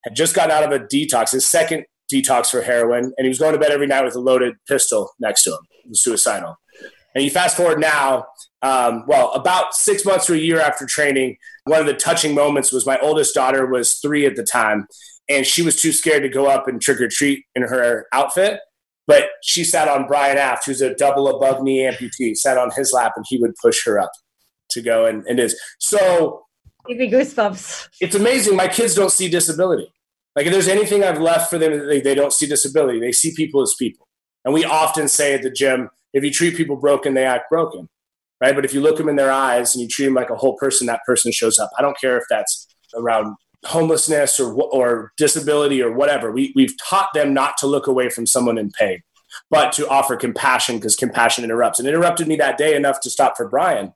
had 0.06 0.14
just 0.14 0.34
gotten 0.34 0.52
out 0.52 0.62
of 0.62 0.70
a 0.70 0.84
detox, 0.84 1.32
his 1.32 1.44
second 1.44 1.84
detox 2.12 2.50
for 2.50 2.62
heroin, 2.62 3.12
and 3.16 3.24
he 3.24 3.28
was 3.28 3.40
going 3.40 3.52
to 3.52 3.58
bed 3.58 3.72
every 3.72 3.88
night 3.88 4.04
with 4.04 4.14
a 4.14 4.20
loaded 4.20 4.54
pistol 4.68 5.10
next 5.18 5.42
to 5.42 5.50
him. 5.50 5.58
Suicidal. 5.92 6.56
And 7.14 7.24
you 7.24 7.30
fast 7.30 7.56
forward 7.56 7.80
now, 7.80 8.26
um, 8.62 9.04
well, 9.08 9.32
about 9.32 9.74
six 9.74 10.04
months 10.04 10.26
to 10.26 10.34
a 10.34 10.36
year 10.36 10.60
after 10.60 10.86
training, 10.86 11.36
one 11.64 11.80
of 11.80 11.86
the 11.86 11.94
touching 11.94 12.34
moments 12.34 12.72
was 12.72 12.86
my 12.86 12.98
oldest 13.00 13.34
daughter 13.34 13.66
was 13.66 13.94
three 13.94 14.26
at 14.26 14.36
the 14.36 14.44
time, 14.44 14.86
and 15.28 15.44
she 15.44 15.62
was 15.62 15.80
too 15.80 15.92
scared 15.92 16.22
to 16.22 16.28
go 16.28 16.46
up 16.46 16.68
and 16.68 16.80
trick 16.80 17.00
or 17.00 17.08
treat 17.08 17.44
in 17.54 17.62
her 17.62 18.06
outfit. 18.12 18.60
But 19.08 19.30
she 19.42 19.64
sat 19.64 19.88
on 19.88 20.06
Brian 20.06 20.36
Aft, 20.36 20.66
who's 20.66 20.80
a 20.80 20.94
double 20.94 21.28
above 21.28 21.62
knee 21.62 21.82
amputee, 21.82 22.36
sat 22.36 22.58
on 22.58 22.70
his 22.76 22.92
lap, 22.92 23.12
and 23.16 23.24
he 23.28 23.38
would 23.38 23.54
push 23.62 23.84
her 23.86 23.98
up 23.98 24.10
to 24.70 24.82
go 24.82 25.06
and, 25.06 25.24
and 25.26 25.40
is 25.40 25.58
so. 25.78 26.44
Give 26.86 26.98
me 26.98 27.10
goosebumps. 27.10 27.88
It's 28.00 28.14
amazing. 28.14 28.56
My 28.56 28.68
kids 28.68 28.94
don't 28.94 29.10
see 29.10 29.28
disability. 29.28 29.92
Like 30.36 30.46
if 30.46 30.52
there's 30.52 30.68
anything 30.68 31.02
I've 31.02 31.20
left 31.20 31.48
for 31.48 31.58
them, 31.58 31.86
they, 31.88 32.00
they 32.00 32.14
don't 32.14 32.32
see 32.32 32.46
disability. 32.46 33.00
They 33.00 33.12
see 33.12 33.34
people 33.34 33.62
as 33.62 33.74
people. 33.78 34.06
And 34.44 34.52
we 34.52 34.64
often 34.64 35.08
say 35.08 35.34
at 35.34 35.42
the 35.42 35.50
gym, 35.50 35.88
if 36.12 36.22
you 36.22 36.30
treat 36.30 36.56
people 36.56 36.76
broken, 36.76 37.14
they 37.14 37.24
act 37.24 37.50
broken, 37.50 37.88
right? 38.40 38.54
But 38.54 38.66
if 38.66 38.74
you 38.74 38.80
look 38.80 38.98
them 38.98 39.08
in 39.08 39.16
their 39.16 39.32
eyes 39.32 39.74
and 39.74 39.82
you 39.82 39.88
treat 39.88 40.04
them 40.04 40.14
like 40.14 40.30
a 40.30 40.36
whole 40.36 40.56
person, 40.56 40.86
that 40.86 41.00
person 41.06 41.32
shows 41.32 41.58
up. 41.58 41.70
I 41.78 41.82
don't 41.82 41.98
care 41.98 42.18
if 42.18 42.24
that's 42.28 42.68
around 42.94 43.34
homelessness 43.64 44.38
or 44.38 44.52
or 44.54 45.12
disability 45.16 45.82
or 45.82 45.90
whatever. 45.92 46.30
We 46.30 46.52
we've 46.54 46.74
taught 46.78 47.08
them 47.14 47.34
not 47.34 47.56
to 47.58 47.66
look 47.66 47.86
away 47.86 48.10
from 48.10 48.26
someone 48.26 48.58
in 48.58 48.70
pain, 48.70 49.00
but 49.50 49.72
to 49.72 49.88
offer 49.88 50.16
compassion 50.16 50.76
because 50.76 50.96
compassion 50.96 51.44
interrupts. 51.44 51.78
And 51.78 51.88
interrupted 51.88 52.28
me 52.28 52.36
that 52.36 52.58
day 52.58 52.76
enough 52.76 53.00
to 53.00 53.10
stop 53.10 53.36
for 53.36 53.48
Brian. 53.48 53.94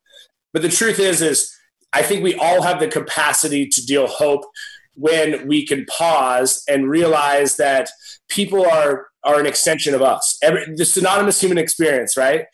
But 0.52 0.62
the 0.62 0.68
truth 0.68 0.98
is, 0.98 1.22
is 1.22 1.54
I 1.92 2.02
think 2.02 2.24
we 2.24 2.34
all 2.34 2.62
have 2.62 2.80
the 2.80 2.88
capacity 2.88 3.68
to 3.68 3.86
deal 3.86 4.06
hope 4.06 4.42
when 4.94 5.46
we 5.46 5.66
can 5.66 5.86
pause 5.86 6.62
and 6.68 6.90
realize 6.90 7.56
that 7.56 7.88
people 8.28 8.64
are 8.66 9.06
are 9.22 9.38
an 9.38 9.46
extension 9.46 9.94
of 9.94 10.00
us. 10.00 10.38
Every, 10.42 10.64
the 10.74 10.86
synonymous 10.86 11.40
human 11.40 11.58
experience, 11.58 12.16
right? 12.16 12.46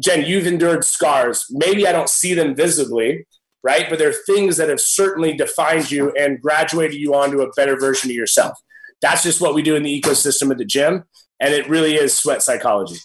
Jen, 0.00 0.24
you've 0.24 0.46
endured 0.46 0.84
scars. 0.84 1.44
Maybe 1.50 1.86
I 1.86 1.90
don't 1.90 2.08
see 2.08 2.32
them 2.32 2.54
visibly, 2.54 3.26
right? 3.64 3.86
But 3.90 3.98
they're 3.98 4.12
things 4.12 4.56
that 4.58 4.68
have 4.68 4.80
certainly 4.80 5.36
defined 5.36 5.90
you 5.90 6.12
and 6.12 6.40
graduated 6.40 6.96
you 6.96 7.14
onto 7.14 7.40
a 7.40 7.50
better 7.56 7.76
version 7.76 8.10
of 8.10 8.14
yourself. 8.14 8.56
That's 9.00 9.24
just 9.24 9.40
what 9.40 9.54
we 9.54 9.62
do 9.62 9.74
in 9.74 9.82
the 9.82 10.00
ecosystem 10.00 10.52
of 10.52 10.58
the 10.58 10.64
gym. 10.64 11.04
And 11.40 11.52
it 11.52 11.68
really 11.68 11.96
is 11.96 12.14
sweat 12.14 12.40
psychology. 12.40 12.98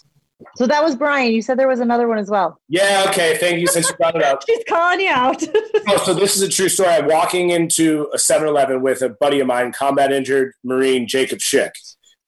So 0.56 0.66
that 0.66 0.84
was 0.84 0.94
Brian. 0.94 1.32
You 1.32 1.42
said 1.42 1.58
there 1.58 1.68
was 1.68 1.80
another 1.80 2.06
one 2.06 2.18
as 2.18 2.30
well. 2.30 2.60
Yeah. 2.68 3.06
Okay. 3.08 3.36
Thank 3.38 3.60
you. 3.60 3.66
Since 3.66 3.90
you 3.90 3.96
brought 3.96 4.16
it 4.16 4.22
up, 4.22 4.42
she's 4.46 4.62
calling 4.68 5.00
you 5.00 5.10
out. 5.10 5.42
oh, 5.88 6.02
so 6.04 6.14
this 6.14 6.36
is 6.36 6.42
a 6.42 6.48
true 6.48 6.68
story. 6.68 6.90
I'm 6.90 7.08
walking 7.08 7.50
into 7.50 8.08
a 8.14 8.18
7-Eleven 8.18 8.82
with 8.82 9.02
a 9.02 9.08
buddy 9.08 9.40
of 9.40 9.46
mine, 9.46 9.72
combat 9.72 10.12
injured 10.12 10.52
Marine 10.64 11.08
Jacob 11.08 11.38
Schick. 11.38 11.70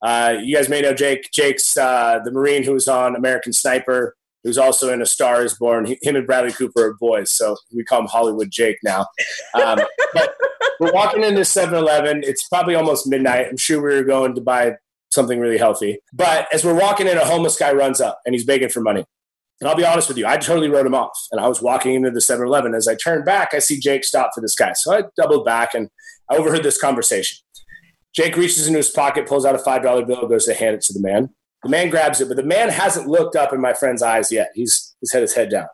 Uh, 0.03 0.37
you 0.43 0.57
guys 0.57 0.69
may 0.69 0.81
know 0.81 0.95
Jake. 0.95 1.31
Jake's 1.33 1.77
uh, 1.77 2.19
the 2.25 2.33
Marine 2.33 2.63
who 2.63 2.73
was 2.73 2.89
on 2.89 3.15
American 3.15 3.53
Sniper. 3.53 4.17
Who's 4.43 4.57
also 4.57 4.91
in 4.91 5.03
A 5.03 5.07
Star 5.07 5.45
Is 5.45 5.53
Born. 5.55 5.85
He, 5.85 5.99
him 6.01 6.17
and 6.17 6.27
Bradley 6.27 6.53
Cooper 6.53 6.87
are 6.87 6.95
boys, 6.95 7.31
so 7.37 7.57
we 7.77 7.85
call 7.85 8.01
him 8.01 8.07
Hollywood 8.07 8.51
Jake 8.51 8.79
now. 8.83 9.05
Um, 9.53 9.81
but 10.15 10.35
we're 10.81 10.95
walking 10.95 11.23
into 11.23 11.43
7-Eleven. 11.43 12.23
It's 12.25 12.49
probably 12.49 12.75
almost 12.75 13.07
midnight. 13.07 13.49
I'm 13.51 13.59
sure 13.59 13.83
we 13.83 13.95
were 13.95 14.03
going 14.03 14.35
to 14.35 14.41
buy 14.41 14.77
something 15.11 15.39
really 15.39 15.59
healthy. 15.59 15.99
But 16.13 16.49
as 16.53 16.65
we're 16.65 16.79
walking 16.79 17.07
in, 17.07 17.19
a 17.19 17.25
homeless 17.25 17.57
guy 17.57 17.73
runs 17.73 18.01
up 18.01 18.21
and 18.25 18.35
he's 18.35 18.45
begging 18.45 18.69
for 18.69 18.81
money. 18.81 19.05
And 19.61 19.69
I'll 19.69 19.77
be 19.77 19.85
honest 19.85 20.09
with 20.09 20.17
you, 20.17 20.27
I 20.27 20.39
totally 20.39 20.71
wrote 20.71 20.87
him 20.87 20.95
off. 20.95 21.19
And 21.33 21.41
I 21.41 21.49
was 21.49 21.61
walking 21.61 21.95
into 21.95 22.11
the 22.11 22.21
7 22.21 22.47
Eleven. 22.47 22.75
As 22.75 22.89
I 22.89 22.95
turned 22.95 23.25
back, 23.25 23.51
I 23.53 23.59
see 23.59 23.79
Jake 23.79 24.05
stop 24.05 24.31
for 24.35 24.41
this 24.41 24.55
guy. 24.55 24.73
So 24.75 24.95
I 24.95 25.03
doubled 25.17 25.45
back 25.45 25.75
and 25.75 25.91
I 26.31 26.37
overheard 26.37 26.63
this 26.63 26.81
conversation. 26.81 27.39
Jake 28.15 28.37
reaches 28.37 28.67
into 28.67 28.79
his 28.79 28.89
pocket, 28.89 29.27
pulls 29.27 29.45
out 29.45 29.55
a 29.55 29.59
$5 29.59 30.07
bill, 30.07 30.27
goes 30.27 30.47
to 30.47 30.55
hand 30.55 30.75
it 30.75 30.81
to 30.83 30.93
the 30.93 31.01
man. 31.01 31.31
The 31.63 31.69
man 31.69 31.91
grabs 31.91 32.21
it, 32.21 32.29
but 32.29 32.39
the 32.39 32.43
man 32.43 32.71
hasn't 32.71 33.07
looked 33.07 33.37
up 33.37 33.53
in 33.53 33.61
my 33.61 33.75
friend's 33.75 34.03
eyes 34.03 34.33
yet. 34.33 34.51
He's, 34.55 34.97
he's 35.01 35.13
had 35.13 35.23
his 35.23 35.35
head 35.35 35.51
down. 35.51 35.67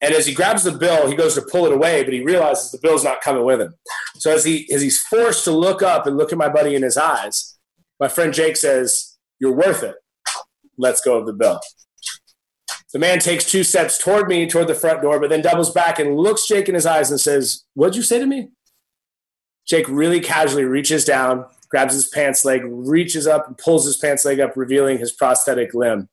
And 0.00 0.14
as 0.14 0.26
he 0.26 0.34
grabs 0.34 0.62
the 0.62 0.72
bill, 0.72 1.08
he 1.08 1.16
goes 1.16 1.34
to 1.34 1.42
pull 1.42 1.66
it 1.66 1.72
away, 1.72 2.04
but 2.04 2.14
he 2.14 2.22
realizes 2.22 2.70
the 2.70 2.78
bill's 2.80 3.04
not 3.04 3.20
coming 3.20 3.44
with 3.44 3.60
him. 3.60 3.74
So 4.16 4.32
as 4.32 4.44
he 4.44 4.68
as 4.72 4.80
he's 4.80 5.00
forced 5.00 5.42
to 5.44 5.50
look 5.50 5.82
up 5.82 6.06
and 6.06 6.16
look 6.16 6.30
at 6.30 6.38
my 6.38 6.48
buddy 6.48 6.76
in 6.76 6.82
his 6.82 6.96
eyes, 6.96 7.57
my 8.00 8.08
friend 8.08 8.32
Jake 8.32 8.56
says, 8.56 9.16
"You're 9.38 9.52
worth 9.52 9.82
it." 9.82 9.96
Let's 10.76 11.00
go 11.00 11.18
of 11.18 11.26
the 11.26 11.32
bill. 11.32 11.60
The 12.92 12.98
man 12.98 13.18
takes 13.18 13.44
two 13.50 13.64
steps 13.64 13.98
toward 13.98 14.28
me, 14.28 14.46
toward 14.46 14.68
the 14.68 14.74
front 14.74 15.02
door, 15.02 15.20
but 15.20 15.28
then 15.28 15.42
doubles 15.42 15.70
back 15.70 15.98
and 15.98 16.16
looks 16.16 16.46
Jake 16.46 16.68
in 16.68 16.74
his 16.74 16.86
eyes 16.86 17.10
and 17.10 17.20
says, 17.20 17.64
What'd 17.74 17.96
you 17.96 18.02
say 18.02 18.18
to 18.18 18.26
me? 18.26 18.48
Jake 19.66 19.86
really 19.88 20.20
casually 20.20 20.64
reaches 20.64 21.04
down, 21.04 21.44
grabs 21.68 21.92
his 21.92 22.08
pants 22.08 22.46
leg, 22.46 22.62
reaches 22.64 23.26
up 23.26 23.46
and 23.46 23.58
pulls 23.58 23.84
his 23.84 23.98
pants 23.98 24.24
leg 24.24 24.40
up, 24.40 24.56
revealing 24.56 24.96
his 24.96 25.12
prosthetic 25.12 25.74
limb, 25.74 26.08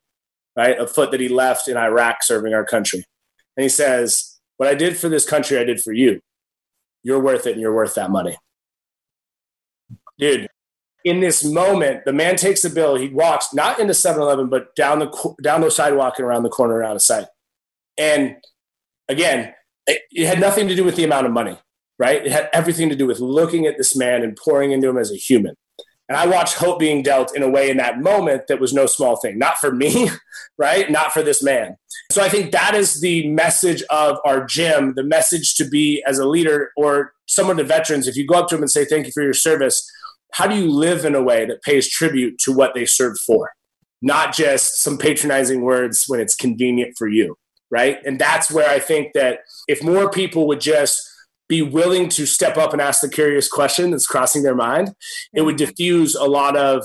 right? 0.57 0.77
A 0.77 0.85
foot 0.85 1.11
that 1.11 1.21
he 1.21 1.29
left 1.29 1.69
in 1.69 1.77
Iraq 1.77 2.23
serving 2.23 2.53
our 2.53 2.65
country. 2.65 3.05
And 3.55 3.63
he 3.63 3.69
says, 3.69 4.37
What 4.57 4.67
I 4.67 4.75
did 4.75 4.97
for 4.97 5.07
this 5.07 5.25
country, 5.25 5.57
I 5.57 5.63
did 5.63 5.81
for 5.81 5.93
you. 5.93 6.19
You're 7.03 7.21
worth 7.21 7.47
it 7.47 7.53
and 7.53 7.61
you're 7.61 7.73
worth 7.75 7.95
that 7.95 8.11
money. 8.11 8.35
Dude, 10.17 10.49
in 11.05 11.19
this 11.19 11.45
moment, 11.45 12.03
the 12.03 12.11
man 12.11 12.35
takes 12.35 12.63
the 12.63 12.69
bill. 12.69 12.95
He 12.95 13.09
walks 13.09 13.53
not 13.53 13.79
into 13.79 13.93
7-Eleven, 13.93 14.49
but 14.49 14.75
down 14.75 14.99
the 14.99 15.35
down 15.41 15.61
the 15.61 15.69
sidewalk 15.69 16.15
and 16.17 16.25
around 16.25 16.43
the 16.43 16.49
corner 16.49 16.83
out 16.83 16.95
of 16.95 17.01
sight. 17.01 17.27
And 17.97 18.37
again, 19.07 19.53
it, 19.85 20.01
it, 20.11 20.25
had 20.25 20.39
nothing 20.39 20.67
to 20.67 20.75
do 20.75 20.83
with 20.83 20.95
the 20.95 21.03
amount 21.03 21.27
of 21.27 21.31
money, 21.31 21.59
right? 21.99 22.25
It 22.25 22.31
had 22.31 22.49
everything 22.51 22.89
to 22.89 22.95
do 22.95 23.05
with 23.05 23.19
looking 23.19 23.67
at 23.67 23.77
this 23.77 23.95
man 23.95 24.23
and 24.23 24.35
pouring 24.35 24.71
into 24.71 24.89
him 24.89 24.97
as 24.97 25.11
a 25.11 25.15
human. 25.15 25.55
And 26.09 26.17
I 26.17 26.25
watched 26.25 26.55
hope 26.55 26.79
being 26.79 27.03
dealt 27.03 27.35
in 27.35 27.43
a 27.43 27.49
way 27.49 27.69
in 27.69 27.77
that 27.77 27.99
moment 27.99 28.47
that 28.47 28.59
was 28.59 28.73
no 28.73 28.87
small 28.87 29.15
thing. 29.15 29.37
Not 29.37 29.59
for 29.59 29.71
me, 29.71 30.09
right? 30.57 30.89
Not 30.89 31.13
for 31.13 31.21
this 31.21 31.43
man. 31.43 31.77
So 32.11 32.23
I 32.23 32.29
think 32.29 32.51
that 32.51 32.73
is 32.73 32.99
the 32.99 33.27
message 33.29 33.83
of 33.91 34.17
our 34.25 34.43
gym, 34.43 34.93
the 34.95 35.03
message 35.03 35.53
to 35.55 35.65
be 35.65 36.03
as 36.05 36.17
a 36.17 36.27
leader 36.27 36.71
or 36.75 37.13
someone 37.27 37.57
to 37.57 37.63
veterans. 37.63 38.07
If 38.07 38.15
you 38.15 38.25
go 38.25 38.35
up 38.35 38.49
to 38.49 38.55
them 38.55 38.63
and 38.63 38.71
say, 38.71 38.85
Thank 38.85 39.05
you 39.05 39.11
for 39.11 39.23
your 39.23 39.33
service, 39.33 39.89
how 40.35 40.47
do 40.47 40.55
you 40.55 40.69
live 40.69 41.05
in 41.05 41.15
a 41.15 41.23
way 41.23 41.45
that 41.45 41.63
pays 41.63 41.89
tribute 41.89 42.37
to 42.39 42.51
what 42.51 42.73
they 42.75 42.85
served 42.85 43.19
for? 43.25 43.51
Not 44.01 44.35
just 44.35 44.81
some 44.81 44.97
patronizing 44.97 45.61
words 45.61 46.03
when 46.07 46.19
it's 46.19 46.35
convenient 46.35 46.97
for 46.97 47.07
you, 47.07 47.37
right? 47.71 47.99
And 48.05 48.19
that's 48.19 48.51
where 48.51 48.69
I 48.69 48.79
think 48.79 49.13
that 49.13 49.39
if 49.69 49.81
more 49.81 50.11
people 50.11 50.45
would 50.47 50.59
just 50.59 51.01
be 51.47 51.61
willing 51.61 52.09
to 52.09 52.25
step 52.25 52.57
up 52.57 52.73
and 52.73 52.81
ask 52.81 52.99
the 52.99 53.07
curious 53.07 53.47
question 53.47 53.91
that's 53.91 54.07
crossing 54.07 54.43
their 54.43 54.55
mind, 54.55 54.89
it 55.33 55.43
would 55.43 55.55
diffuse 55.55 56.15
a 56.15 56.25
lot 56.25 56.57
of 56.57 56.83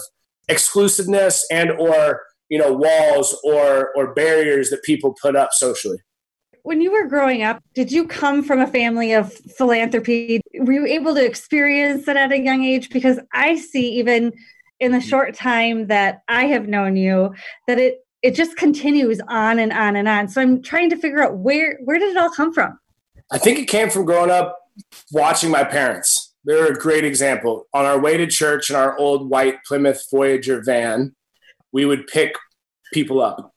exclusiveness 0.48 1.44
and 1.50 1.72
or 1.72 2.22
you 2.48 2.58
know 2.58 2.72
walls 2.72 3.36
or 3.42 3.90
or 3.96 4.14
barriers 4.14 4.70
that 4.70 4.82
people 4.84 5.14
put 5.20 5.34
up 5.34 5.50
socially 5.52 5.98
when 6.62 6.80
you 6.80 6.92
were 6.92 7.06
growing 7.06 7.42
up, 7.42 7.62
did 7.74 7.90
you 7.90 8.06
come 8.06 8.42
from 8.42 8.60
a 8.60 8.66
family 8.66 9.12
of 9.12 9.32
philanthropy? 9.32 10.40
Were 10.58 10.72
you 10.72 10.86
able 10.86 11.14
to 11.14 11.24
experience 11.24 12.06
that 12.06 12.16
at 12.16 12.32
a 12.32 12.38
young 12.38 12.64
age? 12.64 12.90
Because 12.90 13.18
I 13.32 13.56
see 13.56 13.92
even 13.98 14.32
in 14.78 14.92
the 14.92 14.98
mm. 14.98 15.08
short 15.08 15.34
time 15.34 15.86
that 15.88 16.22
I 16.28 16.46
have 16.46 16.68
known 16.68 16.96
you 16.96 17.34
that 17.66 17.78
it 17.78 18.04
it 18.22 18.34
just 18.34 18.56
continues 18.56 19.18
on 19.28 19.58
and 19.58 19.72
on 19.72 19.96
and 19.96 20.06
on. 20.06 20.28
So 20.28 20.42
I'm 20.42 20.62
trying 20.62 20.90
to 20.90 20.96
figure 20.96 21.22
out 21.22 21.38
where 21.38 21.78
where 21.84 21.98
did 21.98 22.10
it 22.10 22.16
all 22.16 22.30
come 22.30 22.52
from? 22.52 22.78
I 23.30 23.38
think 23.38 23.58
it 23.58 23.66
came 23.66 23.90
from 23.90 24.04
growing 24.04 24.30
up 24.30 24.58
watching 25.12 25.50
my 25.50 25.64
parents. 25.64 26.34
They're 26.44 26.72
a 26.72 26.74
great 26.74 27.04
example. 27.04 27.66
On 27.74 27.84
our 27.84 28.00
way 28.00 28.16
to 28.16 28.26
church 28.26 28.70
in 28.70 28.76
our 28.76 28.98
old 28.98 29.28
white 29.28 29.56
Plymouth 29.66 30.04
Voyager 30.10 30.62
van, 30.64 31.14
we 31.72 31.84
would 31.84 32.06
pick 32.06 32.34
people 32.92 33.20
up 33.20 33.52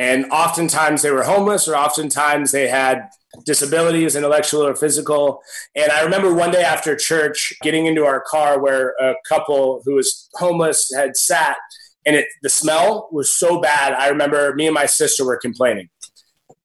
and 0.00 0.24
oftentimes 0.32 1.02
they 1.02 1.10
were 1.10 1.24
homeless, 1.24 1.68
or 1.68 1.76
oftentimes 1.76 2.52
they 2.52 2.68
had 2.68 3.10
disabilities, 3.44 4.16
intellectual 4.16 4.66
or 4.66 4.74
physical. 4.74 5.42
And 5.76 5.92
I 5.92 6.02
remember 6.02 6.32
one 6.32 6.50
day 6.50 6.62
after 6.62 6.96
church 6.96 7.52
getting 7.60 7.84
into 7.84 8.06
our 8.06 8.22
car 8.26 8.58
where 8.62 8.94
a 8.98 9.12
couple 9.28 9.82
who 9.84 9.96
was 9.96 10.30
homeless 10.36 10.90
had 10.96 11.18
sat, 11.18 11.58
and 12.06 12.16
it, 12.16 12.24
the 12.42 12.48
smell 12.48 13.10
was 13.12 13.36
so 13.36 13.60
bad. 13.60 13.92
I 13.92 14.08
remember 14.08 14.54
me 14.54 14.66
and 14.66 14.74
my 14.74 14.86
sister 14.86 15.22
were 15.22 15.36
complaining. 15.36 15.90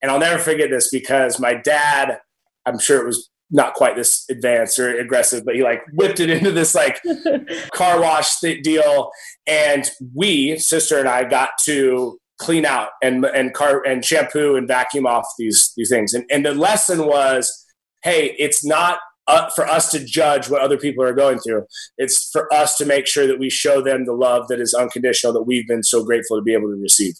And 0.00 0.10
I'll 0.10 0.18
never 0.18 0.38
forget 0.38 0.70
this 0.70 0.88
because 0.90 1.38
my 1.38 1.52
dad, 1.52 2.18
I'm 2.64 2.78
sure 2.78 3.02
it 3.02 3.06
was 3.06 3.28
not 3.50 3.74
quite 3.74 3.96
this 3.96 4.24
advanced 4.30 4.78
or 4.78 4.98
aggressive, 4.98 5.44
but 5.44 5.56
he 5.56 5.62
like 5.62 5.82
whipped 5.92 6.20
it 6.20 6.30
into 6.30 6.52
this 6.52 6.74
like 6.74 7.02
car 7.74 8.00
wash 8.00 8.40
deal. 8.40 9.10
And 9.46 9.90
we, 10.14 10.56
sister 10.56 10.98
and 10.98 11.08
I, 11.08 11.24
got 11.24 11.50
to 11.64 12.18
clean 12.38 12.66
out 12.66 12.90
and 13.02 13.24
and 13.24 13.54
car 13.54 13.82
and 13.86 14.04
shampoo 14.04 14.56
and 14.56 14.68
vacuum 14.68 15.06
off 15.06 15.26
these 15.38 15.72
these 15.76 15.88
things. 15.88 16.14
And 16.14 16.24
and 16.30 16.44
the 16.44 16.54
lesson 16.54 17.06
was, 17.06 17.66
hey, 18.02 18.34
it's 18.38 18.64
not 18.64 18.98
uh, 19.26 19.50
for 19.50 19.66
us 19.66 19.90
to 19.90 20.04
judge 20.04 20.48
what 20.48 20.62
other 20.62 20.76
people 20.76 21.02
are 21.02 21.12
going 21.12 21.38
through. 21.38 21.64
It's 21.98 22.30
for 22.30 22.52
us 22.52 22.76
to 22.78 22.84
make 22.84 23.06
sure 23.06 23.26
that 23.26 23.38
we 23.38 23.50
show 23.50 23.80
them 23.82 24.04
the 24.04 24.12
love 24.12 24.48
that 24.48 24.60
is 24.60 24.72
unconditional 24.72 25.32
that 25.32 25.42
we've 25.42 25.66
been 25.66 25.82
so 25.82 26.04
grateful 26.04 26.36
to 26.36 26.42
be 26.42 26.52
able 26.52 26.68
to 26.68 26.80
receive. 26.80 27.14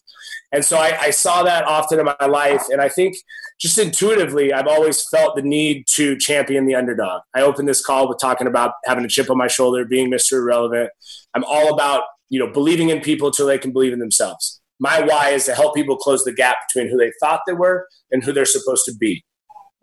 And 0.52 0.64
so 0.64 0.78
I, 0.78 0.96
I 1.00 1.10
saw 1.10 1.42
that 1.42 1.64
often 1.64 1.98
in 1.98 2.04
my 2.04 2.26
life, 2.26 2.62
and 2.70 2.80
I 2.80 2.88
think 2.88 3.16
just 3.60 3.76
intuitively, 3.78 4.52
I've 4.52 4.68
always 4.68 5.04
felt 5.08 5.34
the 5.34 5.42
need 5.42 5.86
to 5.94 6.16
champion 6.18 6.66
the 6.66 6.76
underdog. 6.76 7.22
I 7.34 7.42
opened 7.42 7.66
this 7.68 7.84
call 7.84 8.08
with 8.08 8.18
talking 8.20 8.46
about 8.46 8.74
having 8.84 9.04
a 9.04 9.08
chip 9.08 9.28
on 9.28 9.36
my 9.36 9.48
shoulder, 9.48 9.84
being 9.84 10.08
Mr. 10.08 10.34
Irrelevant. 10.34 10.90
I'm 11.34 11.44
all 11.44 11.74
about 11.74 12.04
you 12.28 12.38
know 12.38 12.52
believing 12.52 12.90
in 12.90 13.00
people 13.00 13.30
till 13.30 13.46
they 13.46 13.58
can 13.58 13.72
believe 13.72 13.92
in 13.92 13.98
themselves 13.98 14.60
my 14.78 15.02
why 15.02 15.30
is 15.30 15.44
to 15.46 15.54
help 15.54 15.74
people 15.74 15.96
close 15.96 16.24
the 16.24 16.32
gap 16.32 16.56
between 16.68 16.90
who 16.90 16.98
they 16.98 17.12
thought 17.20 17.40
they 17.46 17.52
were 17.52 17.88
and 18.10 18.22
who 18.22 18.32
they're 18.32 18.44
supposed 18.44 18.84
to 18.86 18.94
be. 18.94 19.24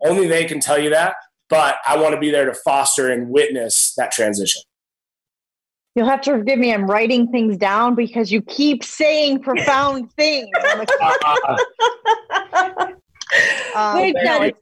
Only 0.04 0.26
they 0.26 0.44
can 0.44 0.60
tell 0.60 0.78
you 0.78 0.90
that, 0.90 1.14
but 1.48 1.76
I 1.86 1.96
want 1.98 2.14
to 2.14 2.20
be 2.20 2.30
there 2.30 2.44
to 2.46 2.54
foster 2.54 3.10
and 3.10 3.30
witness 3.30 3.94
that 3.96 4.12
transition. 4.12 4.62
You'll 5.94 6.08
have 6.08 6.22
to 6.22 6.32
forgive 6.32 6.58
me. 6.58 6.74
I'm 6.74 6.90
writing 6.90 7.28
things 7.30 7.56
down 7.56 7.94
because 7.94 8.32
you 8.32 8.42
keep 8.42 8.82
saying 8.82 9.42
profound 9.42 10.12
things. 10.16 10.48
um, 13.76 13.94
Wait, 13.94 14.16
Jen, 14.24 14.52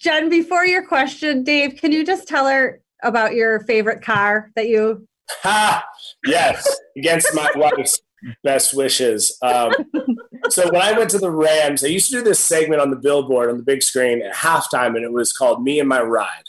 Jen, 0.00 0.28
before 0.28 0.66
your 0.66 0.84
question, 0.86 1.44
Dave, 1.44 1.76
can 1.76 1.92
you 1.92 2.04
just 2.04 2.26
tell 2.26 2.48
her 2.48 2.80
about 3.02 3.34
your 3.34 3.60
favorite 3.60 4.02
car 4.02 4.50
that 4.56 4.68
you? 4.68 5.06
Ha! 5.42 5.84
Yes, 6.26 6.66
against 6.96 7.32
my 7.34 7.50
wife's 7.54 8.00
best 8.42 8.74
wishes. 8.74 9.36
Um, 9.42 9.72
so 10.50 10.70
when 10.70 10.82
I 10.82 10.92
went 10.92 11.10
to 11.10 11.18
the 11.18 11.30
Rams, 11.30 11.84
I 11.84 11.88
used 11.88 12.10
to 12.10 12.18
do 12.18 12.22
this 12.22 12.40
segment 12.40 12.80
on 12.80 12.90
the 12.90 12.96
billboard 12.96 13.50
on 13.50 13.56
the 13.56 13.62
big 13.62 13.82
screen 13.82 14.22
at 14.22 14.34
halftime, 14.34 14.96
and 14.96 15.04
it 15.04 15.12
was 15.12 15.32
called 15.32 15.62
"Me 15.62 15.80
and 15.80 15.88
My 15.88 16.02
Ride." 16.02 16.44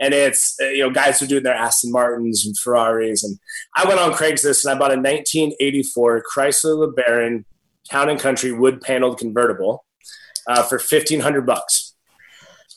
And 0.00 0.14
it's 0.14 0.56
uh, 0.60 0.66
you 0.66 0.80
know 0.80 0.90
guys 0.90 1.20
were 1.20 1.26
doing 1.26 1.42
their 1.42 1.54
Aston 1.54 1.92
Martins 1.92 2.46
and 2.46 2.58
Ferraris, 2.58 3.24
and 3.24 3.38
I 3.76 3.86
went 3.86 4.00
on 4.00 4.12
Craigslist 4.12 4.64
and 4.64 4.74
I 4.74 4.78
bought 4.78 4.92
a 4.92 4.96
1984 4.96 6.24
Chrysler 6.34 6.94
LeBaron 6.94 7.44
Town 7.90 8.08
and 8.08 8.20
Country 8.20 8.52
wood 8.52 8.80
paneled 8.80 9.18
convertible 9.18 9.84
uh, 10.46 10.62
for 10.62 10.78
1500 10.78 11.46
bucks 11.46 11.89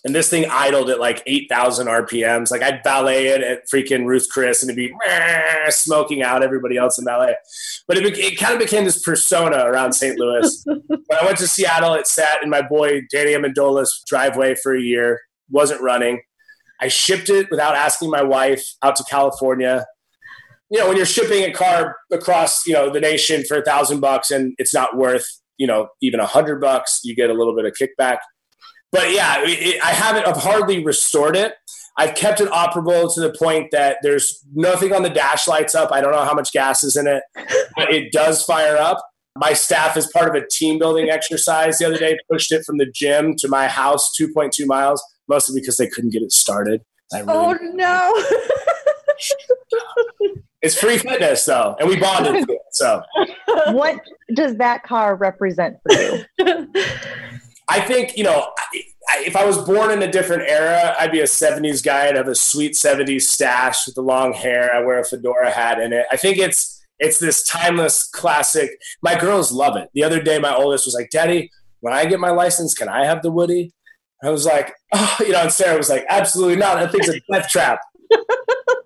and 0.05 0.13
this 0.13 0.29
thing 0.29 0.45
idled 0.50 0.89
at 0.89 1.00
like 1.00 1.24
8,000 1.25 1.88
RPMs. 1.88 2.51
Like 2.51 2.62
I'd 2.62 2.83
ballet 2.83 3.27
it 3.27 3.41
at 3.41 3.69
freaking 3.74 4.05
Ruth 4.05 4.27
Chris 4.29 4.62
and 4.62 4.69
it'd 4.69 4.75
be 4.75 4.93
smoking 5.69 6.22
out 6.22 6.43
everybody 6.43 6.75
else 6.75 7.00
in 7.00 7.05
ballet. 7.05 7.36
But 7.88 7.98
it, 7.98 8.17
it 8.17 8.38
kind 8.38 8.53
of 8.53 8.60
became 8.60 8.83
this 8.83 9.01
persona 9.01 9.63
around 9.65 9.93
St. 9.93 10.19
Louis. 10.19 10.62
when 10.65 11.19
I 11.22 11.25
went 11.25 11.38
to 11.38 11.48
Seattle, 11.48 11.93
it 11.93 12.07
sat 12.07 12.43
in 12.43 12.50
my 12.50 12.62
boy 12.62 13.01
Danny 13.12 13.31
Amendola's 13.31 14.03
driveway 14.05 14.55
for 14.55 14.75
a 14.75 14.81
year, 14.81 15.22
wasn't 15.50 15.81
running. 15.81 16.22
I 16.81 16.89
shipped 16.89 17.29
it 17.29 17.50
without 17.50 17.75
asking 17.75 18.10
my 18.10 18.24
wife 18.24 18.63
out 18.83 18.98
to 18.98 19.05
California. 19.10 19.86
You 20.69 20.79
know, 20.79 20.88
when 20.89 20.98
you're 20.98 21.05
shipping 21.05 21.43
a 21.43 21.53
car 21.53 21.95
across, 22.12 22.67
you 22.67 22.74
know, 22.74 22.89
the 22.89 23.00
nation 23.00 23.45
for 23.48 23.57
a 23.57 23.63
thousand 23.63 24.01
bucks 24.01 24.31
and 24.31 24.53
it's 24.57 24.74
not 24.74 24.98
worth, 24.98 25.25
you 25.57 25.67
know, 25.67 25.88
even 26.01 26.19
a 26.19 26.25
hundred 26.25 26.60
bucks, 26.60 27.00
you 27.05 27.15
get 27.15 27.29
a 27.29 27.33
little 27.33 27.55
bit 27.55 27.63
of 27.63 27.74
kickback 27.74 28.17
but 28.93 29.12
yeah, 29.12 29.38
it, 29.39 29.83
I 29.83 29.91
haven't. 29.91 30.25
I've 30.27 30.38
hardly 30.38 30.85
restored 30.85 31.35
it. 31.35 31.55
I've 31.97 32.15
kept 32.15 32.39
it 32.39 32.50
operable 32.50 33.13
to 33.13 33.19
the 33.19 33.35
point 33.38 33.71
that 33.71 33.97
there's 34.03 34.41
nothing 34.53 34.93
on 34.93 35.01
the 35.01 35.09
dash 35.09 35.47
lights 35.47 35.75
up. 35.75 35.91
I 35.91 36.00
don't 36.00 36.12
know 36.12 36.23
how 36.23 36.35
much 36.35 36.53
gas 36.53 36.83
is 36.83 36.95
in 36.95 37.07
it, 37.07 37.23
but 37.75 37.91
it 37.91 38.12
does 38.12 38.43
fire 38.43 38.77
up. 38.77 39.03
My 39.35 39.53
staff, 39.53 39.97
as 39.97 40.07
part 40.12 40.29
of 40.29 40.35
a 40.41 40.45
team 40.47 40.77
building 40.77 41.09
exercise 41.09 41.79
the 41.79 41.88
other 41.88 41.97
day, 41.97 42.19
pushed 42.31 42.51
it 42.51 42.63
from 42.65 42.77
the 42.77 42.85
gym 42.85 43.35
to 43.39 43.47
my 43.47 43.67
house, 43.67 44.12
2.2 44.19 44.67
miles, 44.67 45.03
mostly 45.27 45.59
because 45.59 45.77
they 45.77 45.88
couldn't 45.88 46.12
get 46.12 46.21
it 46.21 46.31
started. 46.31 46.81
Really 47.12 47.25
oh 47.27 47.57
no! 47.73 48.12
it's 50.62 50.79
free 50.79 50.97
fitness 50.97 51.45
though, 51.45 51.75
and 51.79 51.89
we 51.89 52.00
bonded. 52.00 52.47
It, 52.47 52.59
so, 52.71 53.01
what 53.71 54.00
does 54.33 54.57
that 54.57 54.83
car 54.83 55.15
represent 55.15 55.77
for 55.83 55.93
you? 56.00 56.23
I 57.70 57.79
think, 57.79 58.17
you 58.17 58.24
know, 58.24 58.48
if 59.15 59.36
I 59.36 59.46
was 59.46 59.58
born 59.58 59.91
in 59.91 60.01
a 60.03 60.12
different 60.12 60.43
era, 60.50 60.96
I'd 61.00 61.12
be 61.12 61.22
a 61.22 61.25
70s 61.25 61.84
guy. 61.84 62.08
I'd 62.08 62.15
have 62.15 62.27
a 62.27 62.36
sweet 62.36 62.74
70s 62.74 63.24
stash 63.24 63.86
with 63.86 63.96
the 63.96 64.01
long 64.01 64.34
hair. 64.34 64.74
I 64.74 64.82
wear 64.82 65.00
a 65.00 65.05
fedora 65.05 65.51
hat 65.51 65.79
in 65.79 65.93
it. 65.93 66.05
I 66.12 66.17
think 66.17 66.38
it's 66.38 66.82
it's 67.00 67.20
this 67.20 67.43
timeless 67.43 68.03
classic. 68.03 68.70
My 69.01 69.20
girls 69.20 69.51
love 69.51 69.75
it. 69.75 69.89
The 69.93 70.03
other 70.03 70.22
day, 70.22 70.39
my 70.39 70.55
oldest 70.55 70.86
was 70.86 70.93
like, 70.93 71.10
Daddy, 71.10 71.50
when 71.82 71.93
I 71.93 72.05
get 72.05 72.20
my 72.20 72.29
license, 72.29 72.74
can 72.74 72.88
I 72.88 73.05
have 73.05 73.22
the 73.22 73.32
Woody? 73.32 73.74
I 74.24 74.29
was 74.29 74.46
like, 74.46 74.74
oh, 74.93 75.17
you 75.20 75.34
know, 75.34 75.41
and 75.41 75.51
Sarah 75.51 75.77
was 75.77 75.89
like, 75.89 76.05
absolutely 76.10 76.55
not. 76.55 76.75
That 76.75 76.91
thing's 76.91 77.10
a 77.10 77.20
death 77.29 77.50
trap. 77.50 77.79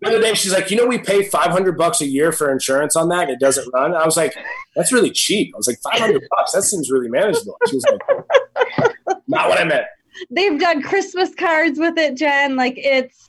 the 0.00 0.08
other 0.08 0.20
day, 0.20 0.34
she's 0.34 0.52
like, 0.52 0.70
you 0.70 0.76
know, 0.76 0.86
we 0.86 0.98
pay 0.98 1.22
500 1.22 1.76
bucks 1.76 2.00
a 2.00 2.06
year 2.06 2.32
for 2.32 2.50
insurance 2.50 2.96
on 2.96 3.08
that. 3.08 3.30
It 3.30 3.40
doesn't 3.40 3.68
run. 3.72 3.94
I 3.94 4.04
was 4.04 4.16
like, 4.16 4.34
that's 4.76 4.92
really 4.92 5.10
cheap. 5.10 5.52
I 5.54 5.56
was 5.56 5.66
like, 5.66 5.78
500 5.80 6.22
bucks. 6.36 6.52
That 6.52 6.62
seems 6.62 6.90
really 6.90 7.08
manageable. 7.08 7.56
She 7.68 7.76
was 7.76 7.84
like, 7.90 9.16
not 9.26 9.48
what 9.48 9.60
I 9.60 9.64
meant. 9.64 9.86
They've 10.30 10.58
done 10.58 10.82
Christmas 10.82 11.34
cards 11.34 11.78
with 11.78 11.96
it, 11.96 12.16
Jen. 12.16 12.56
Like 12.56 12.74
it's, 12.76 13.28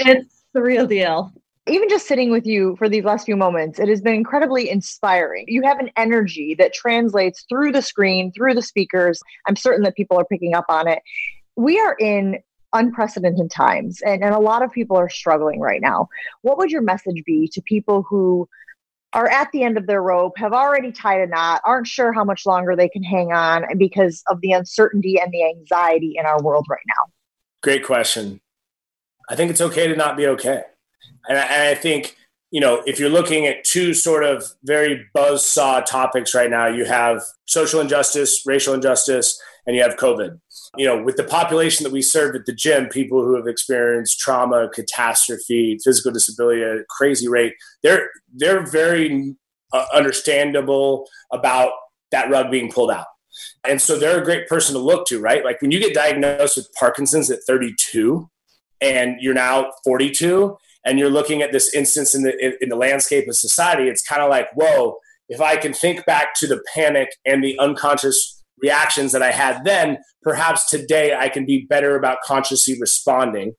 it's 0.00 0.44
the 0.52 0.62
real 0.62 0.86
deal 0.86 1.32
even 1.68 1.88
just 1.88 2.06
sitting 2.06 2.30
with 2.30 2.46
you 2.46 2.76
for 2.76 2.88
these 2.88 3.04
last 3.04 3.26
few 3.26 3.36
moments, 3.36 3.78
it 3.78 3.88
has 3.88 4.00
been 4.00 4.14
incredibly 4.14 4.70
inspiring. 4.70 5.44
You 5.48 5.62
have 5.62 5.78
an 5.78 5.90
energy 5.96 6.54
that 6.58 6.72
translates 6.72 7.44
through 7.48 7.72
the 7.72 7.82
screen, 7.82 8.32
through 8.32 8.54
the 8.54 8.62
speakers. 8.62 9.20
I'm 9.46 9.56
certain 9.56 9.82
that 9.82 9.94
people 9.94 10.18
are 10.18 10.24
picking 10.24 10.54
up 10.54 10.64
on 10.68 10.88
it. 10.88 11.00
We 11.56 11.78
are 11.78 11.96
in 11.98 12.38
unprecedented 12.72 13.50
times, 13.50 14.00
and, 14.02 14.22
and 14.22 14.34
a 14.34 14.38
lot 14.38 14.62
of 14.62 14.70
people 14.72 14.96
are 14.96 15.08
struggling 15.08 15.60
right 15.60 15.80
now. 15.80 16.08
What 16.42 16.58
would 16.58 16.70
your 16.70 16.82
message 16.82 17.22
be 17.24 17.48
to 17.52 17.62
people 17.62 18.04
who 18.08 18.48
are 19.12 19.28
at 19.28 19.50
the 19.52 19.62
end 19.62 19.78
of 19.78 19.86
their 19.86 20.02
rope, 20.02 20.36
have 20.36 20.52
already 20.52 20.92
tied 20.92 21.20
a 21.20 21.26
knot, 21.26 21.62
aren't 21.64 21.86
sure 21.86 22.12
how 22.12 22.24
much 22.24 22.44
longer 22.44 22.76
they 22.76 22.88
can 22.88 23.02
hang 23.02 23.32
on 23.32 23.64
because 23.78 24.22
of 24.28 24.40
the 24.42 24.52
uncertainty 24.52 25.18
and 25.18 25.32
the 25.32 25.44
anxiety 25.44 26.14
in 26.18 26.26
our 26.26 26.42
world 26.42 26.66
right 26.68 26.84
now? 26.86 27.12
Great 27.62 27.84
question. 27.84 28.40
I 29.30 29.34
think 29.34 29.50
it's 29.50 29.60
okay 29.60 29.88
to 29.88 29.96
not 29.96 30.16
be 30.16 30.26
okay. 30.26 30.62
And 31.28 31.38
I, 31.38 31.42
and 31.42 31.62
I 31.62 31.74
think, 31.74 32.16
you 32.50 32.60
know, 32.60 32.82
if 32.86 32.98
you're 32.98 33.10
looking 33.10 33.46
at 33.46 33.64
two 33.64 33.94
sort 33.94 34.24
of 34.24 34.44
very 34.64 35.06
buzz 35.14 35.44
saw 35.44 35.80
topics 35.80 36.34
right 36.34 36.50
now, 36.50 36.66
you 36.66 36.84
have 36.84 37.22
social 37.46 37.80
injustice, 37.80 38.42
racial 38.46 38.74
injustice, 38.74 39.40
and 39.68 39.76
you 39.76 39.82
have 39.82 39.96
COVID. 39.96 40.40
You 40.78 40.86
know, 40.86 41.02
with 41.02 41.16
the 41.16 41.24
population 41.24 41.84
that 41.84 41.92
we 41.92 42.00
serve 42.00 42.34
at 42.34 42.46
the 42.46 42.54
gym, 42.54 42.88
people 42.88 43.22
who 43.22 43.36
have 43.36 43.46
experienced 43.46 44.18
trauma, 44.18 44.70
catastrophe, 44.70 45.78
physical 45.84 46.10
disability 46.10 46.62
at 46.62 46.78
a 46.78 46.84
crazy 46.88 47.28
rate, 47.28 47.52
they're 47.82 48.08
they're 48.34 48.66
very 48.66 49.36
uh, 49.74 49.84
understandable 49.94 51.06
about 51.32 51.72
that 52.10 52.30
rug 52.30 52.50
being 52.50 52.72
pulled 52.72 52.90
out. 52.90 53.06
And 53.62 53.80
so 53.80 53.98
they're 53.98 54.20
a 54.20 54.24
great 54.24 54.48
person 54.48 54.72
to 54.72 54.80
look 54.80 55.06
to, 55.08 55.20
right? 55.20 55.44
Like 55.44 55.60
when 55.60 55.70
you 55.70 55.78
get 55.78 55.94
diagnosed 55.94 56.56
with 56.56 56.68
Parkinson's 56.78 57.30
at 57.30 57.40
32 57.46 58.28
and 58.80 59.16
you're 59.20 59.34
now 59.34 59.70
42, 59.84 60.56
and 60.86 60.98
you're 60.98 61.10
looking 61.10 61.42
at 61.42 61.52
this 61.52 61.74
instance 61.74 62.14
in 62.14 62.22
the 62.22 62.34
in, 62.42 62.54
in 62.62 62.68
the 62.70 62.76
landscape 62.76 63.28
of 63.28 63.36
society, 63.36 63.88
it's 63.88 64.02
kind 64.02 64.22
of 64.22 64.30
like, 64.30 64.48
whoa, 64.54 64.96
if 65.28 65.42
I 65.42 65.56
can 65.56 65.74
think 65.74 66.06
back 66.06 66.34
to 66.36 66.46
the 66.46 66.62
panic 66.74 67.10
and 67.26 67.44
the 67.44 67.58
unconscious 67.58 68.37
reactions 68.62 69.12
that 69.12 69.22
I 69.22 69.30
had 69.30 69.64
then, 69.64 69.98
perhaps 70.22 70.68
today 70.68 71.14
I 71.14 71.28
can 71.28 71.46
be 71.46 71.66
better 71.68 71.96
about 71.96 72.18
consciously 72.24 72.76
responding 72.80 73.54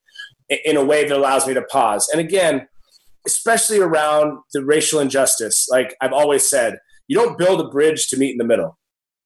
in 0.65 0.77
a 0.77 0.83
way 0.83 1.07
that 1.07 1.15
allows 1.15 1.47
me 1.47 1.53
to 1.53 1.61
pause. 1.63 2.07
And 2.11 2.19
again, 2.19 2.67
especially 3.25 3.79
around 3.79 4.39
the 4.53 4.65
racial 4.65 4.99
injustice, 4.99 5.67
like 5.69 5.95
I've 6.01 6.13
always 6.13 6.49
said, 6.49 6.79
you 7.07 7.17
don't 7.17 7.37
build 7.37 7.61
a 7.61 7.69
bridge 7.69 8.07
to 8.09 8.17
meet 8.17 8.31
in 8.31 8.37
the 8.37 8.45
middle. 8.45 8.77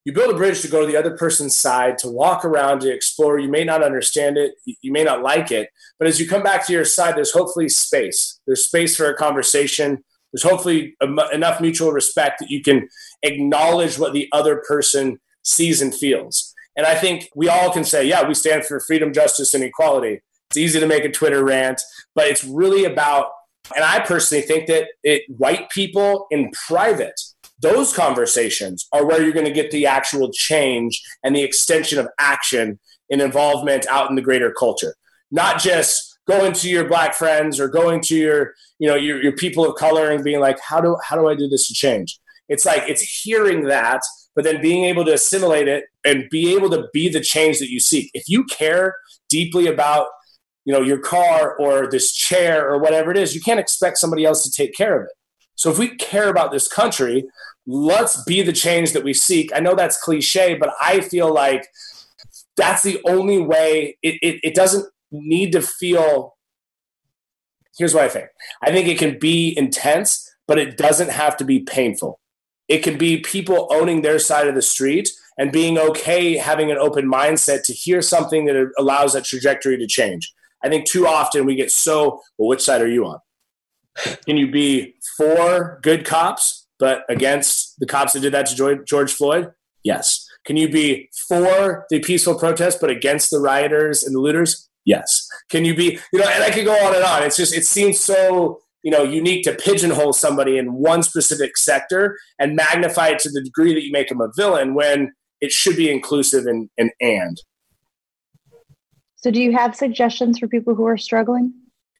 You 0.05 0.11
build 0.11 0.33
a 0.33 0.37
bridge 0.37 0.61
to 0.61 0.67
go 0.67 0.81
to 0.81 0.87
the 0.87 0.97
other 0.97 1.15
person's 1.15 1.57
side 1.57 1.97
to 1.99 2.09
walk 2.09 2.43
around 2.43 2.81
to 2.81 2.93
explore. 2.93 3.39
You 3.39 3.49
may 3.49 3.63
not 3.63 3.83
understand 3.83 4.37
it. 4.37 4.55
You 4.65 4.91
may 4.91 5.03
not 5.03 5.21
like 5.21 5.49
it. 5.49 5.69
But 5.97 6.09
as 6.09 6.19
you 6.19 6.27
come 6.27 6.43
back 6.43 6.65
to 6.67 6.73
your 6.73 6.83
side 6.83 7.15
there's 7.15 7.31
hopefully 7.31 7.69
space. 7.69 8.39
There's 8.45 8.65
space 8.65 8.97
for 8.97 9.09
a 9.09 9.15
conversation. 9.15 10.03
There's 10.33 10.43
hopefully 10.43 10.95
enough 11.31 11.61
mutual 11.61 11.91
respect 11.91 12.39
that 12.39 12.49
you 12.49 12.61
can 12.61 12.89
acknowledge 13.21 13.97
what 13.97 14.13
the 14.13 14.27
other 14.33 14.61
person 14.67 15.19
sees 15.43 15.81
and 15.81 15.93
feels 15.93 16.53
and 16.75 16.85
i 16.85 16.95
think 16.95 17.29
we 17.35 17.47
all 17.47 17.71
can 17.71 17.83
say 17.83 18.05
yeah 18.05 18.27
we 18.27 18.33
stand 18.33 18.65
for 18.65 18.79
freedom 18.79 19.13
justice 19.13 19.53
and 19.53 19.63
equality. 19.63 20.21
It's 20.49 20.57
easy 20.57 20.79
to 20.79 20.87
make 20.87 21.03
a 21.03 21.11
twitter 21.11 21.43
rant 21.43 21.81
but 22.15 22.27
it's 22.27 22.43
really 22.43 22.85
about 22.85 23.27
and 23.75 23.83
i 23.83 23.99
personally 23.99 24.43
think 24.43 24.67
that 24.67 24.87
it 25.03 25.23
white 25.27 25.69
people 25.69 26.27
in 26.31 26.51
private 26.67 27.19
those 27.63 27.93
conversations 27.93 28.87
are 28.91 29.05
where 29.05 29.23
you're 29.23 29.31
going 29.31 29.45
to 29.45 29.51
get 29.51 29.71
the 29.71 29.87
actual 29.87 30.29
change 30.31 31.01
and 31.23 31.35
the 31.35 31.41
extension 31.41 31.97
of 31.97 32.09
action 32.19 32.77
and 33.09 33.21
involvement 33.21 33.87
out 33.87 34.09
in 34.09 34.15
the 34.15 34.21
greater 34.21 34.51
culture. 34.51 34.95
Not 35.31 35.59
just 35.59 36.19
going 36.27 36.53
to 36.53 36.69
your 36.69 36.87
black 36.87 37.15
friends 37.15 37.59
or 37.59 37.67
going 37.67 38.01
to 38.01 38.15
your 38.15 38.53
you 38.79 38.87
know 38.87 38.95
your, 38.95 39.21
your 39.21 39.31
people 39.31 39.65
of 39.65 39.75
color 39.75 40.11
and 40.11 40.23
being 40.23 40.39
like 40.39 40.57
how 40.61 40.79
do 40.79 40.95
how 41.03 41.17
do 41.17 41.27
i 41.27 41.35
do 41.35 41.47
this 41.47 41.67
to 41.67 41.73
change? 41.73 42.19
It's 42.49 42.65
like 42.65 42.83
it's 42.87 43.01
hearing 43.01 43.63
that 43.65 44.01
but 44.35 44.43
then 44.43 44.61
being 44.61 44.85
able 44.85 45.05
to 45.05 45.13
assimilate 45.13 45.67
it 45.67 45.85
and 46.05 46.29
be 46.29 46.55
able 46.55 46.69
to 46.69 46.87
be 46.93 47.09
the 47.09 47.21
change 47.21 47.59
that 47.59 47.69
you 47.69 47.79
seek 47.79 48.09
if 48.13 48.23
you 48.27 48.43
care 48.45 48.95
deeply 49.29 49.67
about 49.67 50.07
you 50.65 50.73
know 50.73 50.81
your 50.81 50.99
car 50.99 51.55
or 51.57 51.89
this 51.89 52.11
chair 52.13 52.69
or 52.69 52.79
whatever 52.79 53.11
it 53.11 53.17
is 53.17 53.35
you 53.35 53.41
can't 53.41 53.59
expect 53.59 53.97
somebody 53.97 54.25
else 54.25 54.43
to 54.43 54.51
take 54.51 54.73
care 54.73 54.99
of 54.99 55.05
it 55.05 55.11
so 55.55 55.71
if 55.71 55.77
we 55.77 55.95
care 55.95 56.29
about 56.29 56.51
this 56.51 56.67
country, 56.67 57.25
let's 57.65 58.23
be 58.23 58.41
the 58.41 58.53
change 58.53 58.93
that 58.93 59.03
we 59.03 59.13
seek. 59.13 59.51
I 59.55 59.59
know 59.59 59.75
that's 59.75 60.01
cliche, 60.01 60.55
but 60.55 60.73
I 60.81 61.01
feel 61.01 61.33
like 61.33 61.67
that's 62.57 62.83
the 62.83 62.99
only 63.05 63.39
way. 63.39 63.97
It, 64.01 64.15
it, 64.21 64.39
it 64.43 64.55
doesn't 64.55 64.85
need 65.11 65.51
to 65.53 65.61
feel. 65.61 66.35
Here's 67.77 67.93
what 67.93 68.03
I 68.03 68.09
think 68.09 68.27
I 68.61 68.71
think 68.71 68.87
it 68.87 68.99
can 68.99 69.17
be 69.17 69.53
intense, 69.57 70.29
but 70.47 70.59
it 70.59 70.77
doesn't 70.77 71.09
have 71.09 71.37
to 71.37 71.45
be 71.45 71.59
painful. 71.59 72.19
It 72.67 72.79
can 72.79 72.97
be 72.97 73.17
people 73.17 73.67
owning 73.71 74.01
their 74.01 74.19
side 74.19 74.47
of 74.47 74.55
the 74.55 74.61
street 74.61 75.09
and 75.37 75.51
being 75.51 75.77
okay 75.77 76.37
having 76.37 76.71
an 76.71 76.77
open 76.77 77.09
mindset 77.09 77.63
to 77.63 77.73
hear 77.73 78.01
something 78.01 78.45
that 78.45 78.71
allows 78.77 79.13
that 79.13 79.25
trajectory 79.25 79.77
to 79.77 79.87
change. 79.87 80.31
I 80.63 80.69
think 80.69 80.85
too 80.85 81.07
often 81.07 81.45
we 81.45 81.55
get 81.55 81.71
so, 81.71 82.21
well, 82.37 82.49
which 82.49 82.61
side 82.61 82.81
are 82.81 82.87
you 82.87 83.05
on? 83.05 83.19
Can 84.25 84.37
you 84.37 84.49
be 84.49 84.95
for 85.17 85.79
good 85.83 86.05
cops, 86.05 86.67
but 86.79 87.03
against 87.09 87.79
the 87.79 87.85
cops 87.85 88.13
that 88.13 88.21
did 88.21 88.33
that 88.33 88.47
to 88.47 88.83
George 88.85 89.13
Floyd? 89.13 89.51
Yes. 89.83 90.25
Can 90.45 90.57
you 90.57 90.69
be 90.69 91.09
for 91.27 91.85
the 91.89 91.99
peaceful 91.99 92.37
protest, 92.37 92.79
but 92.81 92.89
against 92.89 93.29
the 93.29 93.39
rioters 93.39 94.03
and 94.03 94.15
the 94.15 94.19
looters? 94.19 94.69
Yes. 94.85 95.27
Can 95.49 95.63
you 95.65 95.75
be, 95.75 95.99
you 96.11 96.19
know, 96.19 96.27
and 96.27 96.43
I 96.43 96.49
could 96.49 96.65
go 96.65 96.73
on 96.73 96.95
and 96.95 97.03
on. 97.03 97.23
It's 97.23 97.37
just, 97.37 97.55
it 97.55 97.65
seems 97.65 97.99
so, 97.99 98.59
you 98.83 98.91
know, 98.91 99.03
unique 99.03 99.43
to 99.45 99.53
pigeonhole 99.53 100.13
somebody 100.13 100.57
in 100.57 100.73
one 100.73 101.01
specific 101.01 101.57
sector 101.57 102.17
and 102.37 102.55
magnify 102.55 103.07
it 103.07 103.19
to 103.19 103.29
the 103.29 103.41
degree 103.41 103.73
that 103.73 103.83
you 103.83 103.91
make 103.91 104.09
them 104.09 104.21
a 104.21 104.29
villain 104.35 104.75
when 104.75 105.13
it 105.41 105.51
should 105.51 105.75
be 105.75 105.89
inclusive 105.89 106.45
and, 106.45 106.69
and, 106.77 106.91
and. 107.01 107.41
So, 109.15 109.31
do 109.31 109.41
you 109.41 109.53
have 109.53 109.75
suggestions 109.75 110.37
for 110.37 110.47
people 110.47 110.75
who 110.75 110.85
are 110.85 110.97
struggling? 110.97 111.53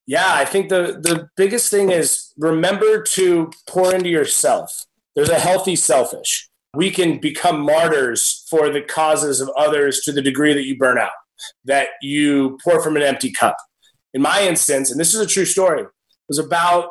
Yeah, 0.06 0.34
I 0.34 0.44
think 0.44 0.68
the 0.68 1.00
the 1.02 1.30
biggest 1.38 1.72
thing 1.72 1.90
is 1.90 2.34
remember 2.38 3.02
to 3.02 3.50
pour 3.70 3.96
into 3.96 4.10
yourself. 4.10 4.86
There's 5.16 5.30
a 5.30 5.40
healthy 5.40 5.78
selfish. 5.78 6.50
We 6.76 6.92
can 6.92 7.20
become 7.20 7.62
martyrs 7.62 8.46
for 8.50 8.70
the 8.70 8.82
causes 8.82 9.40
of 9.40 9.50
others 9.58 10.02
to 10.02 10.12
the 10.12 10.22
degree 10.22 10.54
that 10.54 10.66
you 10.66 10.78
burn 10.78 10.98
out, 10.98 11.12
that 11.64 11.90
you 12.02 12.58
pour 12.64 12.84
from 12.84 12.98
an 12.98 13.04
empty 13.04 13.32
cup. 13.32 13.56
In 14.14 14.22
my 14.22 14.42
instance, 14.42 14.92
and 14.92 15.00
this 15.00 15.14
is 15.14 15.22
a 15.22 15.28
true 15.28 15.46
story, 15.46 15.86
was 16.28 16.40
about 16.40 16.90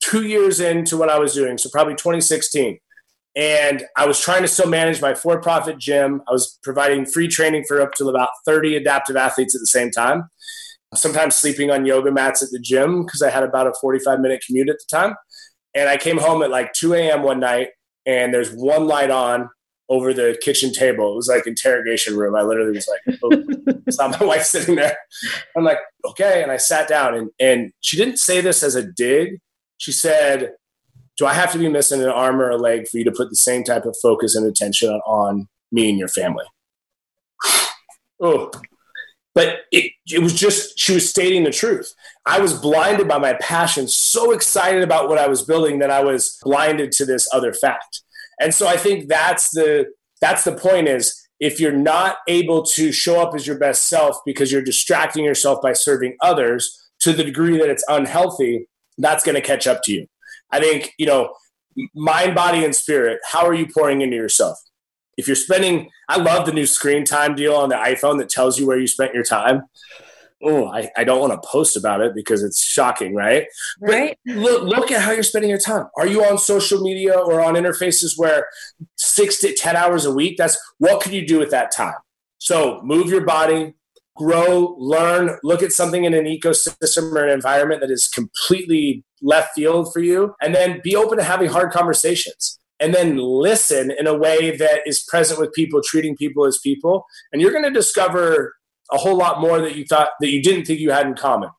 two 0.00 0.26
years 0.26 0.60
into 0.60 0.96
what 0.96 1.08
I 1.08 1.18
was 1.18 1.34
doing, 1.34 1.58
so 1.58 1.68
probably 1.70 1.94
2016. 1.94 2.78
And 3.34 3.84
I 3.96 4.06
was 4.06 4.18
trying 4.18 4.42
to 4.42 4.48
still 4.48 4.68
manage 4.68 5.02
my 5.02 5.14
for 5.14 5.40
profit 5.40 5.78
gym. 5.78 6.22
I 6.26 6.32
was 6.32 6.58
providing 6.62 7.04
free 7.04 7.28
training 7.28 7.64
for 7.68 7.82
up 7.82 7.92
to 7.94 8.08
about 8.08 8.30
30 8.46 8.76
adaptive 8.76 9.16
athletes 9.16 9.54
at 9.54 9.60
the 9.60 9.66
same 9.66 9.90
time 9.90 10.30
sometimes 10.94 11.34
sleeping 11.34 11.70
on 11.70 11.84
yoga 11.84 12.10
mats 12.10 12.42
at 12.42 12.50
the 12.50 12.58
gym 12.58 13.04
because 13.04 13.22
I 13.22 13.30
had 13.30 13.42
about 13.42 13.66
a 13.66 13.72
45 13.80 14.20
minute 14.20 14.42
commute 14.46 14.68
at 14.68 14.76
the 14.76 14.96
time. 14.96 15.14
And 15.74 15.88
I 15.88 15.96
came 15.96 16.18
home 16.18 16.42
at 16.42 16.50
like 16.50 16.72
2 16.72 16.94
a.m. 16.94 17.22
one 17.22 17.40
night 17.40 17.68
and 18.06 18.32
there's 18.32 18.52
one 18.52 18.86
light 18.86 19.10
on 19.10 19.48
over 19.88 20.12
the 20.12 20.38
kitchen 20.42 20.72
table. 20.72 21.12
It 21.12 21.16
was 21.16 21.28
like 21.28 21.46
interrogation 21.46 22.16
room. 22.16 22.34
I 22.34 22.42
literally 22.42 22.72
was 22.72 22.88
like, 22.88 23.18
oh, 23.22 23.80
saw 23.90 24.08
my 24.08 24.24
wife 24.24 24.42
sitting 24.42 24.76
there. 24.76 24.96
I'm 25.56 25.64
like, 25.64 25.78
okay. 26.04 26.42
And 26.42 26.50
I 26.50 26.56
sat 26.56 26.88
down 26.88 27.14
and, 27.14 27.30
and 27.38 27.72
she 27.80 27.96
didn't 27.96 28.18
say 28.18 28.40
this 28.40 28.62
as 28.62 28.74
a 28.74 28.82
dig. 28.82 29.38
She 29.78 29.92
said, 29.92 30.52
do 31.16 31.26
I 31.26 31.34
have 31.34 31.52
to 31.52 31.58
be 31.58 31.68
missing 31.68 32.02
an 32.02 32.08
arm 32.08 32.40
or 32.40 32.50
a 32.50 32.56
leg 32.56 32.88
for 32.88 32.98
you 32.98 33.04
to 33.04 33.12
put 33.12 33.30
the 33.30 33.36
same 33.36 33.64
type 33.64 33.84
of 33.84 33.96
focus 34.02 34.34
and 34.34 34.46
attention 34.46 34.90
on 35.06 35.48
me 35.70 35.88
and 35.88 35.98
your 35.98 36.08
family? 36.08 36.44
oh, 38.20 38.50
but 39.36 39.58
it, 39.70 39.92
it 40.10 40.20
was 40.20 40.32
just 40.32 40.76
she 40.78 40.94
was 40.94 41.08
stating 41.08 41.44
the 41.44 41.50
truth 41.50 41.94
i 42.24 42.40
was 42.40 42.54
blinded 42.54 43.06
by 43.06 43.18
my 43.18 43.34
passion 43.34 43.86
so 43.86 44.32
excited 44.32 44.82
about 44.82 45.08
what 45.08 45.18
i 45.18 45.28
was 45.28 45.42
building 45.42 45.78
that 45.78 45.90
i 45.90 46.02
was 46.02 46.38
blinded 46.42 46.90
to 46.90 47.04
this 47.04 47.28
other 47.32 47.52
fact 47.52 48.02
and 48.40 48.54
so 48.54 48.66
i 48.66 48.76
think 48.76 49.08
that's 49.08 49.50
the 49.50 49.86
that's 50.20 50.44
the 50.44 50.52
point 50.52 50.88
is 50.88 51.28
if 51.38 51.60
you're 51.60 51.72
not 51.72 52.16
able 52.28 52.62
to 52.62 52.92
show 52.92 53.20
up 53.20 53.34
as 53.34 53.46
your 53.46 53.58
best 53.58 53.84
self 53.88 54.18
because 54.24 54.50
you're 54.50 54.62
distracting 54.62 55.24
yourself 55.24 55.60
by 55.62 55.72
serving 55.72 56.16
others 56.22 56.90
to 56.98 57.12
the 57.12 57.24
degree 57.24 57.58
that 57.58 57.68
it's 57.68 57.84
unhealthy 57.88 58.66
that's 58.98 59.24
going 59.24 59.34
to 59.34 59.40
catch 59.40 59.66
up 59.66 59.80
to 59.82 59.92
you 59.92 60.06
i 60.50 60.60
think 60.60 60.92
you 60.98 61.06
know 61.06 61.32
mind 61.94 62.34
body 62.34 62.64
and 62.64 62.74
spirit 62.74 63.18
how 63.30 63.46
are 63.46 63.54
you 63.54 63.66
pouring 63.66 64.00
into 64.00 64.16
yourself 64.16 64.58
if 65.16 65.26
you're 65.26 65.36
spending, 65.36 65.90
I 66.08 66.18
love 66.18 66.46
the 66.46 66.52
new 66.52 66.66
screen 66.66 67.04
time 67.04 67.34
deal 67.34 67.54
on 67.54 67.70
the 67.70 67.76
iPhone 67.76 68.18
that 68.18 68.28
tells 68.28 68.58
you 68.58 68.66
where 68.66 68.78
you 68.78 68.86
spent 68.86 69.14
your 69.14 69.24
time. 69.24 69.62
Oh, 70.42 70.66
I, 70.66 70.90
I 70.96 71.04
don't 71.04 71.20
want 71.20 71.32
to 71.32 71.48
post 71.48 71.76
about 71.76 72.00
it 72.02 72.14
because 72.14 72.42
it's 72.42 72.62
shocking, 72.62 73.14
right? 73.14 73.46
Right. 73.80 74.18
But 74.26 74.36
look, 74.36 74.62
look 74.64 74.92
at 74.92 75.00
how 75.00 75.12
you're 75.12 75.22
spending 75.22 75.48
your 75.48 75.58
time. 75.58 75.86
Are 75.96 76.06
you 76.06 76.24
on 76.24 76.36
social 76.38 76.80
media 76.82 77.18
or 77.18 77.40
on 77.40 77.54
interfaces 77.54 78.12
where 78.16 78.46
six 78.96 79.40
to 79.40 79.54
10 79.54 79.76
hours 79.76 80.04
a 80.04 80.12
week? 80.12 80.36
That's 80.36 80.58
what 80.78 81.00
could 81.00 81.12
you 81.12 81.26
do 81.26 81.38
with 81.38 81.50
that 81.50 81.72
time? 81.74 81.94
So 82.38 82.80
move 82.84 83.08
your 83.08 83.24
body, 83.24 83.74
grow, 84.14 84.76
learn, 84.78 85.38
look 85.42 85.62
at 85.62 85.72
something 85.72 86.04
in 86.04 86.12
an 86.12 86.26
ecosystem 86.26 87.12
or 87.12 87.24
an 87.24 87.30
environment 87.30 87.80
that 87.80 87.90
is 87.90 88.06
completely 88.08 89.04
left 89.22 89.54
field 89.54 89.90
for 89.92 90.00
you, 90.00 90.34
and 90.42 90.54
then 90.54 90.80
be 90.84 90.94
open 90.94 91.16
to 91.16 91.24
having 91.24 91.48
hard 91.48 91.72
conversations 91.72 92.58
and 92.78 92.94
then 92.94 93.16
listen 93.16 93.90
in 93.90 94.06
a 94.06 94.16
way 94.16 94.56
that 94.56 94.80
is 94.84 95.02
present 95.08 95.40
with 95.40 95.52
people, 95.52 95.80
treating 95.84 96.16
people 96.16 96.44
as 96.44 96.58
people. 96.62 97.06
And 97.32 97.40
you're 97.40 97.52
going 97.52 97.64
to 97.64 97.70
discover 97.70 98.54
a 98.92 98.96
whole 98.96 99.16
lot 99.16 99.40
more 99.40 99.60
that 99.60 99.76
you 99.76 99.84
thought 99.84 100.10
that 100.20 100.30
you 100.30 100.42
didn't 100.42 100.66
think 100.66 100.80
you 100.80 100.90
had 100.90 101.06
in 101.06 101.14
common. 101.14 101.50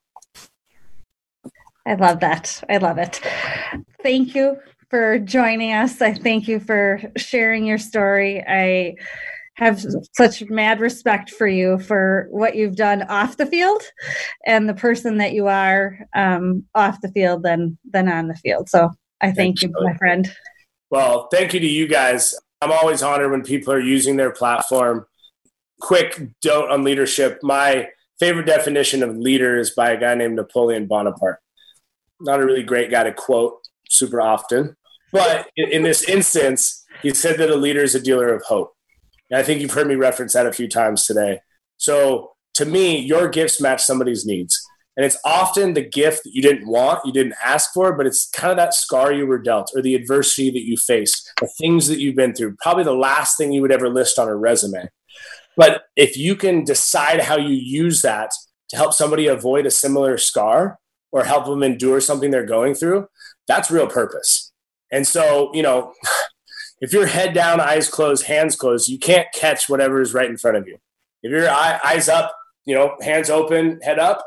I 1.86 1.94
love 1.94 2.20
that. 2.20 2.62
I 2.68 2.76
love 2.76 2.98
it. 2.98 3.20
Thank 4.02 4.34
you 4.34 4.58
for 4.90 5.18
joining 5.18 5.72
us. 5.72 6.00
I 6.02 6.12
thank 6.12 6.48
you 6.48 6.60
for 6.60 7.00
sharing 7.16 7.64
your 7.64 7.78
story. 7.78 8.44
I 8.46 8.96
have 9.54 9.84
such 10.16 10.48
mad 10.48 10.80
respect 10.80 11.30
for 11.30 11.46
you 11.46 11.78
for 11.78 12.28
what 12.30 12.54
you've 12.54 12.76
done 12.76 13.02
off 13.02 13.36
the 13.38 13.46
field 13.46 13.82
and 14.46 14.68
the 14.68 14.74
person 14.74 15.18
that 15.18 15.32
you 15.32 15.48
are 15.48 15.98
um, 16.14 16.64
off 16.74 17.00
the 17.00 17.10
field 17.10 17.42
than 17.42 17.76
than 17.90 18.08
on 18.08 18.28
the 18.28 18.36
field. 18.36 18.68
So 18.68 18.90
I 19.20 19.32
thank 19.32 19.58
Thanks, 19.58 19.62
you, 19.62 19.72
my 19.82 19.96
friend. 19.96 20.32
Well, 20.90 21.28
thank 21.32 21.54
you 21.54 21.60
to 21.60 21.66
you 21.66 21.88
guys. 21.88 22.34
I'm 22.62 22.70
always 22.70 23.02
honored 23.02 23.30
when 23.30 23.42
people 23.42 23.72
are 23.72 23.80
using 23.80 24.16
their 24.16 24.30
platform. 24.30 25.06
Quick 25.80 26.20
dote 26.42 26.70
on 26.70 26.84
leadership. 26.84 27.38
My 27.42 27.88
favorite 28.18 28.46
definition 28.46 29.02
of 29.02 29.16
leader 29.16 29.58
is 29.58 29.70
by 29.70 29.90
a 29.90 30.00
guy 30.00 30.14
named 30.14 30.36
Napoleon 30.36 30.86
Bonaparte. 30.86 31.38
Not 32.20 32.40
a 32.40 32.44
really 32.44 32.64
great 32.64 32.90
guy 32.90 33.04
to 33.04 33.12
quote 33.12 33.60
super 33.88 34.20
often, 34.20 34.76
but 35.12 35.48
in, 35.56 35.70
in 35.70 35.82
this 35.82 36.02
instance, 36.08 36.84
he 37.02 37.14
said 37.14 37.38
that 37.38 37.50
a 37.50 37.56
leader 37.56 37.82
is 37.82 37.94
a 37.94 38.00
dealer 38.00 38.34
of 38.34 38.42
hope. 38.42 38.74
And 39.30 39.38
I 39.38 39.42
think 39.42 39.60
you've 39.60 39.72
heard 39.72 39.86
me 39.86 39.94
reference 39.94 40.32
that 40.32 40.46
a 40.46 40.52
few 40.52 40.68
times 40.68 41.06
today. 41.06 41.40
So 41.76 42.32
to 42.54 42.64
me, 42.64 42.98
your 42.98 43.28
gifts 43.28 43.60
match 43.60 43.84
somebody's 43.84 44.26
needs. 44.26 44.60
And 44.96 45.04
it's 45.04 45.18
often 45.24 45.74
the 45.74 45.88
gift 45.88 46.24
that 46.24 46.34
you 46.34 46.42
didn't 46.42 46.66
want, 46.66 47.06
you 47.06 47.12
didn't 47.12 47.36
ask 47.44 47.72
for, 47.72 47.92
but 47.96 48.04
it's 48.04 48.28
kind 48.30 48.50
of 48.50 48.56
that 48.56 48.74
scar 48.74 49.12
you 49.12 49.28
were 49.28 49.38
dealt 49.38 49.70
or 49.76 49.80
the 49.80 49.94
adversity 49.94 50.50
that 50.50 50.64
you 50.64 50.76
faced, 50.76 51.30
the 51.40 51.48
things 51.60 51.86
that 51.86 52.00
you've 52.00 52.16
been 52.16 52.34
through, 52.34 52.56
probably 52.60 52.82
the 52.82 52.92
last 52.92 53.36
thing 53.36 53.52
you 53.52 53.62
would 53.62 53.70
ever 53.70 53.88
list 53.88 54.18
on 54.18 54.26
a 54.26 54.34
resume. 54.34 54.88
But 55.58 55.82
if 55.96 56.16
you 56.16 56.36
can 56.36 56.62
decide 56.62 57.20
how 57.20 57.36
you 57.36 57.52
use 57.52 58.00
that 58.02 58.30
to 58.68 58.76
help 58.76 58.94
somebody 58.94 59.26
avoid 59.26 59.66
a 59.66 59.72
similar 59.72 60.16
scar 60.16 60.78
or 61.10 61.24
help 61.24 61.46
them 61.46 61.64
endure 61.64 62.00
something 62.00 62.30
they're 62.30 62.46
going 62.46 62.76
through, 62.76 63.08
that's 63.48 63.68
real 63.68 63.88
purpose. 63.88 64.52
And 64.92 65.04
so, 65.04 65.50
you 65.52 65.64
know, 65.64 65.94
if 66.80 66.92
you're 66.92 67.08
head 67.08 67.34
down, 67.34 67.60
eyes 67.60 67.88
closed, 67.88 68.26
hands 68.26 68.54
closed, 68.54 68.88
you 68.88 69.00
can't 69.00 69.26
catch 69.34 69.68
whatever 69.68 70.00
is 70.00 70.14
right 70.14 70.30
in 70.30 70.36
front 70.36 70.56
of 70.56 70.68
you. 70.68 70.78
If 71.24 71.32
your 71.32 71.50
eyes 71.50 72.08
up, 72.08 72.32
you 72.64 72.76
know, 72.76 72.96
hands 73.02 73.28
open, 73.28 73.80
head 73.82 73.98
up, 73.98 74.24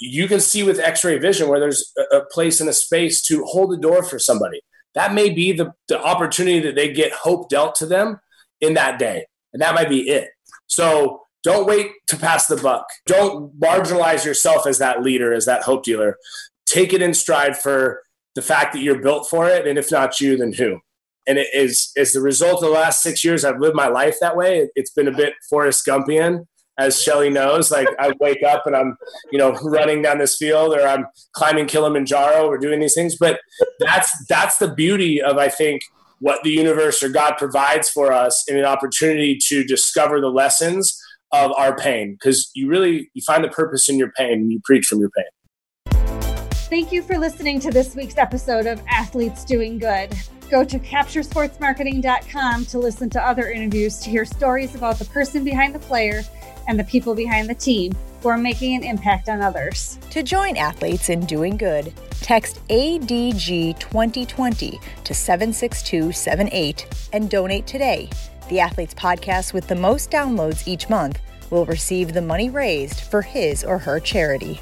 you 0.00 0.26
can 0.26 0.40
see 0.40 0.64
with 0.64 0.80
x-ray 0.80 1.18
vision 1.18 1.48
where 1.48 1.60
there's 1.60 1.92
a, 2.12 2.22
place 2.32 2.60
in 2.60 2.68
a 2.68 2.72
space 2.72 3.22
to 3.22 3.44
hold 3.44 3.72
a 3.72 3.76
door 3.76 4.02
for 4.02 4.18
somebody 4.18 4.60
that 4.94 5.14
may 5.14 5.30
be 5.30 5.52
the, 5.52 5.72
the 5.88 6.02
opportunity 6.02 6.58
that 6.58 6.74
they 6.74 6.92
get 6.92 7.12
hope 7.12 7.48
dealt 7.48 7.74
to 7.76 7.86
them 7.86 8.20
in 8.60 8.74
that 8.74 8.98
day 8.98 9.26
and 9.52 9.62
that 9.62 9.74
might 9.74 9.88
be 9.88 10.08
it 10.10 10.28
so 10.66 11.22
don't 11.42 11.66
wait 11.66 11.92
to 12.06 12.16
pass 12.16 12.46
the 12.46 12.56
buck 12.56 12.86
don't 13.06 13.58
marginalize 13.60 14.24
yourself 14.24 14.66
as 14.66 14.78
that 14.78 15.02
leader 15.02 15.32
as 15.32 15.44
that 15.44 15.62
hope 15.62 15.84
dealer 15.84 16.16
take 16.66 16.92
it 16.92 17.02
in 17.02 17.14
stride 17.14 17.56
for 17.56 18.02
the 18.34 18.42
fact 18.42 18.72
that 18.72 18.80
you're 18.80 19.00
built 19.00 19.28
for 19.28 19.48
it 19.48 19.66
and 19.66 19.78
if 19.78 19.90
not 19.90 20.20
you 20.20 20.36
then 20.36 20.52
who 20.52 20.78
and 21.26 21.38
it 21.38 21.48
is 21.52 21.90
as 21.96 22.12
the 22.12 22.20
result 22.20 22.62
of 22.62 22.68
the 22.68 22.74
last 22.74 23.02
six 23.02 23.24
years 23.24 23.44
i've 23.44 23.60
lived 23.60 23.76
my 23.76 23.88
life 23.88 24.16
that 24.20 24.36
way 24.36 24.68
it's 24.74 24.90
been 24.90 25.08
a 25.08 25.16
bit 25.16 25.34
forrest 25.48 25.86
gumpian 25.86 26.44
as 26.78 27.02
Shelly 27.02 27.30
knows. 27.30 27.70
Like 27.70 27.88
I 27.98 28.12
wake 28.20 28.42
up 28.42 28.66
and 28.66 28.76
I'm, 28.76 28.96
you 29.30 29.38
know, 29.38 29.52
running 29.62 30.02
down 30.02 30.18
this 30.18 30.36
field 30.36 30.74
or 30.74 30.86
I'm 30.86 31.06
climbing 31.32 31.66
Kilimanjaro 31.66 32.46
or 32.46 32.58
doing 32.58 32.80
these 32.80 32.94
things. 32.94 33.16
But 33.16 33.40
that's 33.78 34.12
that's 34.26 34.58
the 34.58 34.72
beauty 34.74 35.22
of 35.22 35.38
I 35.38 35.48
think 35.48 35.82
what 36.20 36.42
the 36.42 36.50
universe 36.50 37.02
or 37.02 37.08
God 37.08 37.34
provides 37.36 37.88
for 37.88 38.12
us 38.12 38.44
in 38.48 38.56
an 38.56 38.64
opportunity 38.64 39.38
to 39.48 39.64
discover 39.64 40.20
the 40.20 40.28
lessons 40.28 40.98
of 41.32 41.52
our 41.56 41.76
pain. 41.76 42.12
Because 42.12 42.50
you 42.54 42.68
really 42.68 43.10
you 43.14 43.22
find 43.26 43.44
the 43.44 43.48
purpose 43.48 43.88
in 43.88 43.98
your 43.98 44.12
pain 44.12 44.32
and 44.32 44.52
you 44.52 44.60
preach 44.64 44.86
from 44.86 45.00
your 45.00 45.10
pain. 45.10 45.24
Thank 46.68 46.90
you 46.90 47.02
for 47.02 47.16
listening 47.16 47.60
to 47.60 47.70
this 47.70 47.94
week's 47.94 48.18
episode 48.18 48.66
of 48.66 48.82
Athletes 48.88 49.44
Doing 49.44 49.78
Good. 49.78 50.12
Go 50.50 50.64
to 50.64 50.78
capturesportsmarketing.com 50.78 52.66
to 52.66 52.78
listen 52.78 53.10
to 53.10 53.24
other 53.24 53.50
interviews 53.50 53.98
to 53.98 54.10
hear 54.10 54.24
stories 54.24 54.74
about 54.74 54.98
the 54.98 55.04
person 55.06 55.44
behind 55.44 55.74
the 55.74 55.78
player 55.80 56.22
and 56.68 56.78
the 56.78 56.84
people 56.84 57.14
behind 57.14 57.48
the 57.48 57.54
team 57.54 57.92
who 58.22 58.28
are 58.28 58.38
making 58.38 58.74
an 58.74 58.82
impact 58.82 59.28
on 59.28 59.40
others. 59.40 59.98
To 60.10 60.22
join 60.22 60.56
athletes 60.56 61.08
in 61.08 61.26
doing 61.26 61.56
good, 61.56 61.92
text 62.20 62.66
ADG 62.68 63.78
2020 63.78 64.80
to 65.04 65.14
76278 65.14 67.08
and 67.12 67.30
donate 67.30 67.66
today. 67.66 68.10
The 68.48 68.60
Athletes 68.60 68.94
podcast 68.94 69.52
with 69.52 69.66
the 69.66 69.74
most 69.74 70.10
downloads 70.10 70.66
each 70.66 70.88
month 70.88 71.20
will 71.50 71.66
receive 71.66 72.12
the 72.12 72.22
money 72.22 72.50
raised 72.50 73.00
for 73.00 73.22
his 73.22 73.64
or 73.64 73.78
her 73.78 74.00
charity. 74.00 74.60